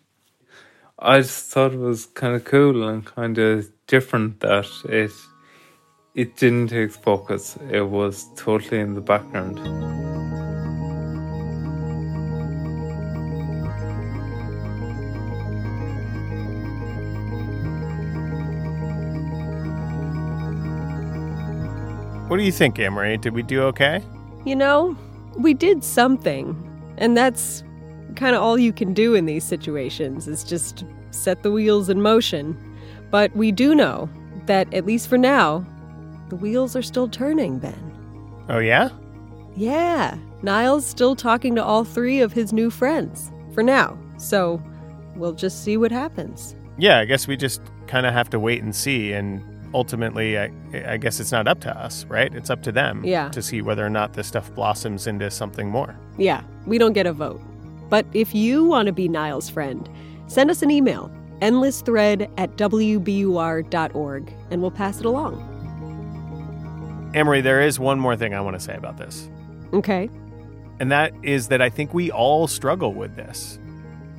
I 0.99 1.21
just 1.21 1.47
thought 1.47 1.73
it 1.73 1.79
was 1.79 2.07
kind 2.07 2.35
of 2.35 2.45
cool 2.45 2.87
and 2.87 3.05
kind 3.05 3.39
of 3.39 3.69
different 3.87 4.41
that 4.41 4.69
it 4.85 5.13
it 6.15 6.37
didn't 6.37 6.69
take 6.69 6.93
focus. 6.93 7.57
It 7.71 7.89
was 7.89 8.27
totally 8.37 8.81
in 8.81 8.95
the 8.95 9.01
background. 9.01 9.59
What 22.29 22.37
do 22.37 22.45
you 22.45 22.53
think, 22.53 22.79
Amory? 22.79 23.17
Did 23.17 23.35
we 23.35 23.43
do 23.43 23.63
okay? 23.63 24.05
You 24.45 24.55
know, 24.55 24.97
we 25.37 25.55
did 25.55 25.85
something, 25.85 26.57
and 26.99 27.17
that's 27.17 27.63
kind 28.17 28.35
of 28.35 28.43
all 28.43 28.59
you 28.59 28.73
can 28.73 28.93
do 28.93 29.15
in 29.15 29.27
these 29.27 29.45
situations 29.45 30.27
is 30.29 30.45
just 30.45 30.85
set 31.11 31.43
the 31.43 31.51
wheels 31.51 31.89
in 31.89 32.03
motion. 32.03 32.57
But 33.11 33.35
we 33.35 33.53
do 33.53 33.75
know 33.75 34.09
that, 34.47 34.73
at 34.73 34.87
least 34.87 35.09
for 35.09 35.19
now, 35.19 35.67
the 36.29 36.37
wheels 36.37 36.77
are 36.77 36.83
still 36.83 37.09
turning, 37.09 37.59
Ben. 37.59 38.45
Oh, 38.49 38.59
yeah? 38.59 38.91
Yeah, 39.57 40.17
Niall's 40.43 40.87
still 40.87 41.17
talking 41.17 41.55
to 41.57 41.65
all 41.65 41.85
three 41.85 42.21
of 42.21 42.33
his 42.33 42.53
new 42.53 42.71
friends 42.71 43.31
for 43.53 43.63
now, 43.63 43.99
so 44.17 44.63
we'll 45.17 45.35
just 45.35 45.65
see 45.65 45.77
what 45.77 45.91
happens. 45.91 46.55
Yeah, 46.79 46.99
I 46.99 47.05
guess 47.05 47.27
we 47.27 47.37
just 47.37 47.61
kind 47.87 48.07
of 48.07 48.13
have 48.13 48.31
to 48.31 48.39
wait 48.39 48.63
and 48.63 48.75
see. 48.75 49.13
And 49.13 49.43
ultimately, 49.75 50.39
I, 50.39 50.51
I 50.87 50.97
guess 50.97 51.21
it's 51.21 51.33
not 51.33 51.47
up 51.49 51.61
to 51.61 51.77
us, 51.77 52.05
right? 52.07 52.35
It's 52.35 52.51
up 52.51 52.63
to 52.65 52.73
them 52.73 53.05
Yeah. 53.05 53.29
to 53.31 53.41
see 53.43 53.63
whether 53.63 53.85
or 53.85 53.91
not 53.91 54.15
this 54.15 54.27
stuff 54.27 54.53
blossoms 54.55 55.07
into 55.07 55.31
something 55.31 55.69
more. 55.69 55.97
Yeah, 56.19 56.43
we 56.67 56.79
don't 56.79 56.93
get 56.93 57.07
a 57.07 57.13
vote. 57.13 57.41
But 57.89 58.07
if 58.13 58.35
you 58.35 58.65
want 58.65 58.87
to 58.87 58.93
be 58.93 59.09
Niall's 59.09 59.49
friend, 59.51 59.89
send 60.27 60.51
us 60.51 60.63
an 60.63 60.71
email, 60.71 61.11
endlessthread 61.41 62.31
at 62.39 62.57
wbur.org, 62.57 64.35
and 64.51 64.61
we'll 64.63 64.71
pass 64.71 65.01
it 65.01 65.07
along. 65.07 65.47
Amory, 67.15 67.41
there 67.41 67.61
is 67.61 67.79
one 67.81 67.99
more 67.99 68.17
thing 68.17 68.35
I 68.35 68.41
want 68.41 68.55
to 68.57 68.61
say 68.61 68.75
about 68.77 68.97
this. 68.97 69.29
Okay. 69.73 70.09
And 70.79 70.91
that 70.93 71.13
is 71.23 71.49
that 71.49 71.61
I 71.61 71.69
think 71.69 71.93
we 71.93 72.11
all 72.11 72.47
struggle 72.47 72.95
with 72.95 73.17
this. 73.17 73.59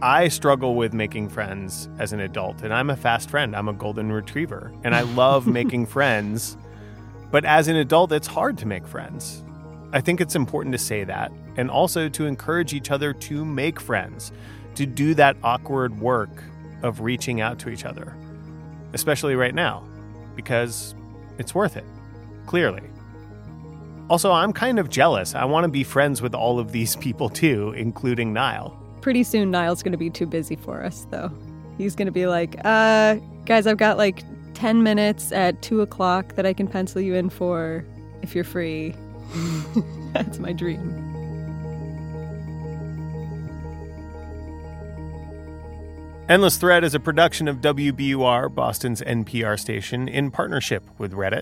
I 0.04 0.30
struggle 0.30 0.74
with 0.74 0.94
making 0.94 1.30
friends 1.30 1.88
as 2.00 2.12
an 2.12 2.22
adult, 2.22 2.64
and 2.64 2.74
I'm 2.74 2.90
a 2.90 2.96
fast 2.96 3.30
friend. 3.30 3.56
I'm 3.56 3.68
a 3.68 3.74
golden 3.74 4.12
retriever, 4.12 4.74
and 4.84 4.96
I 4.96 5.02
love 5.02 5.46
making 5.62 5.86
friends. 5.86 6.58
But 7.30 7.46
as 7.46 7.68
an 7.68 7.76
adult, 7.76 8.12
it's 8.12 8.26
hard 8.26 8.58
to 8.60 8.66
make 8.66 8.88
friends. 8.88 9.44
I 9.94 10.02
think 10.02 10.20
it's 10.20 10.36
important 10.36 10.74
to 10.74 10.80
say 10.80 11.04
that, 11.04 11.32
and 11.56 11.70
also 11.70 12.10
to 12.10 12.26
encourage 12.26 12.74
each 12.74 12.90
other 12.90 13.14
to 13.14 13.46
make 13.46 13.80
friends, 13.80 14.32
to 14.74 14.88
do 14.88 15.14
that 15.16 15.38
awkward 15.44 16.00
work 16.00 16.32
of 16.82 17.02
reaching 17.02 17.40
out 17.40 17.60
to 17.60 17.70
each 17.70 17.86
other, 17.86 18.18
especially 18.94 19.36
right 19.36 19.54
now, 19.54 19.84
because 20.36 20.96
it's 21.38 21.54
worth 21.54 21.78
it, 21.78 21.86
clearly. 22.48 22.82
Also, 24.10 24.32
I'm 24.32 24.52
kind 24.52 24.80
of 24.80 24.90
jealous. 24.90 25.36
I 25.36 25.46
want 25.46 25.66
to 25.66 25.70
be 25.70 25.84
friends 25.84 26.24
with 26.24 26.34
all 26.34 26.58
of 26.58 26.72
these 26.72 26.96
people 27.06 27.30
too, 27.30 27.74
including 27.78 28.34
Niall. 28.34 28.81
Pretty 29.02 29.24
soon, 29.24 29.52
Niall's 29.52 29.82
going 29.84 29.94
to 29.94 29.98
be 29.98 30.10
too 30.10 30.26
busy 30.26 30.56
for 30.56 30.84
us, 30.84 31.08
though. 31.10 31.32
He's 31.78 31.96
going 31.96 32.06
to 32.06 32.12
be 32.12 32.28
like, 32.28 32.56
uh, 32.64 33.16
guys, 33.46 33.66
I've 33.66 33.78
got 33.78 33.98
like 33.98 34.24
10 34.54 34.84
minutes 34.84 35.32
at 35.32 35.62
2 35.64 35.82
o'clock 35.82 36.36
that 36.36 36.46
I 36.46 36.54
can 36.54 36.68
pencil 36.68 37.02
you 37.02 37.16
in 37.16 37.30
for 37.30 37.84
if 38.22 38.36
you're 38.36 38.44
free. 38.44 38.96
That's 40.14 40.38
my 40.38 40.54
dream. 40.54 41.08
Endless 46.30 46.56
Thread 46.56 46.84
is 46.84 46.96
a 46.96 47.00
production 47.00 47.48
of 47.48 47.58
WBUR, 47.58 48.54
Boston's 48.54 49.02
NPR 49.02 49.60
station, 49.60 50.08
in 50.08 50.32
partnership 50.32 50.84
with 50.98 51.12
Reddit. 51.12 51.42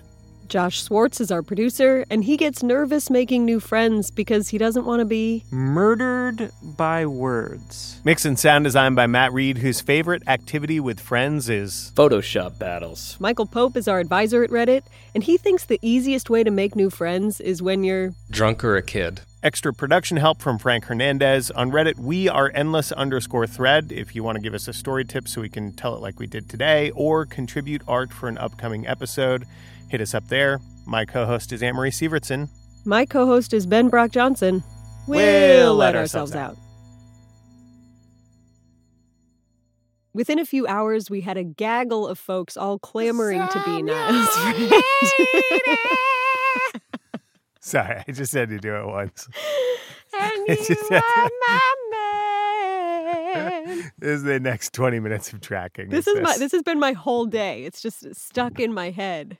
Josh 0.50 0.82
Swartz 0.82 1.20
is 1.20 1.30
our 1.30 1.44
producer, 1.44 2.04
and 2.10 2.24
he 2.24 2.36
gets 2.36 2.60
nervous 2.60 3.08
making 3.08 3.44
new 3.44 3.60
friends 3.60 4.10
because 4.10 4.48
he 4.48 4.58
doesn't 4.58 4.84
want 4.84 4.98
to 4.98 5.04
be. 5.04 5.44
Murdered 5.52 6.50
by 6.60 7.06
words. 7.06 8.00
Mix 8.02 8.24
and 8.24 8.36
sound 8.36 8.64
design 8.64 8.96
by 8.96 9.06
Matt 9.06 9.32
Reed, 9.32 9.58
whose 9.58 9.80
favorite 9.80 10.24
activity 10.26 10.80
with 10.80 10.98
friends 10.98 11.48
is 11.48 11.92
Photoshop 11.94 12.58
battles. 12.58 13.16
Michael 13.20 13.46
Pope 13.46 13.76
is 13.76 13.86
our 13.86 14.00
advisor 14.00 14.42
at 14.42 14.50
Reddit, 14.50 14.82
and 15.14 15.22
he 15.22 15.36
thinks 15.36 15.64
the 15.64 15.78
easiest 15.82 16.28
way 16.28 16.42
to 16.42 16.50
make 16.50 16.74
new 16.74 16.90
friends 16.90 17.40
is 17.40 17.62
when 17.62 17.84
you're. 17.84 18.12
Drunk 18.28 18.64
or 18.64 18.76
a 18.76 18.82
kid. 18.82 19.20
Extra 19.44 19.72
production 19.72 20.16
help 20.16 20.42
from 20.42 20.58
Frank 20.58 20.86
Hernandez. 20.86 21.52
On 21.52 21.70
Reddit, 21.70 21.96
we 21.96 22.28
are 22.28 22.50
endless 22.56 22.90
underscore 22.90 23.46
thread. 23.46 23.92
If 23.92 24.16
you 24.16 24.24
want 24.24 24.34
to 24.34 24.42
give 24.42 24.54
us 24.54 24.66
a 24.66 24.72
story 24.72 25.04
tip 25.04 25.28
so 25.28 25.42
we 25.42 25.48
can 25.48 25.72
tell 25.72 25.94
it 25.94 26.02
like 26.02 26.18
we 26.18 26.26
did 26.26 26.48
today, 26.48 26.90
or 26.90 27.24
contribute 27.24 27.82
art 27.86 28.12
for 28.12 28.28
an 28.28 28.36
upcoming 28.36 28.84
episode, 28.84 29.46
hit 29.90 30.00
us 30.00 30.14
up 30.14 30.28
there. 30.28 30.60
My 30.86 31.04
co 31.04 31.26
host 31.26 31.52
is 31.52 31.62
Amory 31.62 31.90
Sievertson. 31.90 32.48
My 32.84 33.04
co 33.04 33.26
host 33.26 33.52
is 33.52 33.66
Ben 33.66 33.88
Brock 33.88 34.12
Johnson. 34.12 34.62
We'll 35.06 35.74
let 35.74 35.94
let 35.94 36.00
ourselves 36.00 36.34
ourselves 36.34 36.56
out. 36.56 36.64
Within 40.12 40.38
a 40.38 40.44
few 40.44 40.66
hours, 40.66 41.10
we 41.10 41.20
had 41.20 41.36
a 41.36 41.44
gaggle 41.44 42.06
of 42.06 42.18
folks 42.18 42.56
all 42.56 42.78
clamoring 42.78 43.46
to 43.48 43.62
be 43.64 43.82
Niall's 43.82 44.28
friend. 44.36 44.72
Sorry, 47.60 48.04
I 48.06 48.12
just 48.12 48.32
had 48.32 48.48
to 48.48 48.58
do 48.58 48.74
it 48.74 48.86
once. 48.86 49.28
and 50.18 50.32
you 50.68 50.76
are 50.90 51.30
my 51.48 51.74
man. 51.92 53.90
This 53.98 54.10
is 54.10 54.22
the 54.22 54.40
next 54.40 54.72
20 54.72 54.98
minutes 55.00 55.32
of 55.32 55.40
tracking. 55.40 55.88
This 55.90 56.06
is 56.08 56.20
my. 56.20 56.36
This 56.38 56.52
has 56.52 56.62
been 56.62 56.80
my 56.80 56.92
whole 56.92 57.26
day. 57.26 57.64
It's 57.64 57.80
just 57.80 58.14
stuck 58.14 58.58
in 58.58 58.72
my 58.72 58.90
head. 58.90 59.38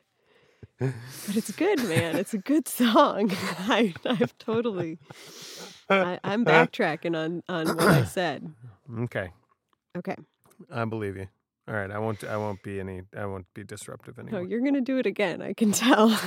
But 0.80 1.36
it's 1.36 1.50
good, 1.52 1.78
man. 1.84 2.16
It's 2.16 2.32
a 2.32 2.38
good 2.38 2.66
song. 2.66 3.30
I, 3.68 3.92
I've 4.06 4.36
totally. 4.38 4.98
I, 5.90 6.18
I'm 6.24 6.46
uh, 6.46 6.50
backtracking 6.50 7.14
on 7.14 7.42
on 7.48 7.76
what 7.76 7.86
I 7.86 8.04
said. 8.18 8.50
Okay. 9.00 9.30
Okay. 9.96 10.16
I 10.72 10.84
believe 10.86 11.16
you. 11.16 11.28
All 11.68 11.74
right, 11.74 11.90
I 11.90 11.98
won't. 11.98 12.24
I 12.24 12.36
won't 12.36 12.62
be 12.62 12.80
any. 12.80 13.02
I 13.16 13.26
won't 13.26 13.46
be 13.54 13.62
disruptive 13.62 14.18
anymore. 14.18 14.40
No, 14.40 14.48
you're 14.48 14.62
gonna 14.62 14.80
do 14.80 14.98
it 14.98 15.06
again. 15.06 15.42
I 15.42 15.52
can 15.52 15.70
tell. 15.70 16.18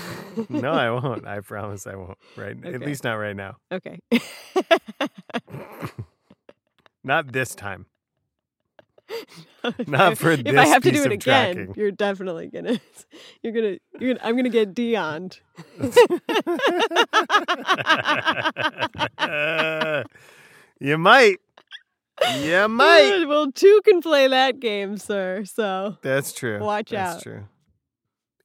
no, 0.50 0.72
I 0.72 0.90
won't. 1.02 1.26
I 1.28 1.40
promise 1.42 1.86
I 1.88 1.96
won't. 1.96 2.18
Right? 2.38 2.56
At 2.66 2.82
least 2.82 3.04
not 3.04 3.16
right 3.16 3.36
now. 3.36 3.58
Okay. 3.72 4.00
Not 7.04 7.34
this 7.34 7.54
time. 7.54 7.88
Not 9.88 10.18
for 10.18 10.32
if 10.32 10.44
this 10.44 10.56
I 10.56 10.66
have 10.68 10.84
to 10.84 10.92
do 10.92 11.04
it 11.04 11.12
again, 11.12 11.56
tracking. 11.56 11.74
you're 11.76 11.92
definitely 11.92 12.48
gonna. 12.48 12.80
You're 13.44 13.54
gonna. 13.54 13.78
You're 14.00 14.16
gonna. 14.16 14.28
I'm 14.28 14.36
gonna 14.36 14.50
get 14.50 14.74
Dioned. 14.74 15.40
you 20.80 20.98
might. 20.98 21.38
You 22.42 22.68
might. 22.68 23.26
well, 23.28 23.52
two 23.52 23.82
can 23.86 24.02
play 24.02 24.28
that 24.28 24.60
game, 24.60 24.98
sir. 24.98 25.46
So 25.46 25.98
That's 26.02 26.34
true. 26.34 26.60
Watch 26.60 26.90
That's 26.92 27.10
out. 27.10 27.14
That's 27.14 27.24
true. 27.24 27.44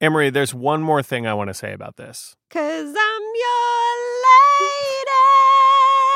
Amory, 0.01 0.29
there's 0.29 0.53
one 0.53 0.81
more 0.81 1.03
thing 1.03 1.27
I 1.27 1.33
want 1.33 1.49
to 1.49 1.53
say 1.53 1.73
about 1.73 1.97
this. 1.97 2.35
Cause 2.49 2.87
I'm 2.87 3.21
your 3.35 4.25
lady. 4.25 5.09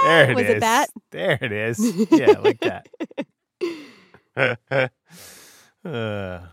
There 0.04 0.32
it 0.32 0.36
Was 0.36 0.45
it 0.45 0.56
is. 0.58 0.62
that? 0.62 0.89
There 1.12 1.38
it 1.41 1.51
is. 1.51 2.08
Yeah, 2.12 2.39
like 2.39 2.60
that. 2.62 2.88
uh, 5.86 6.47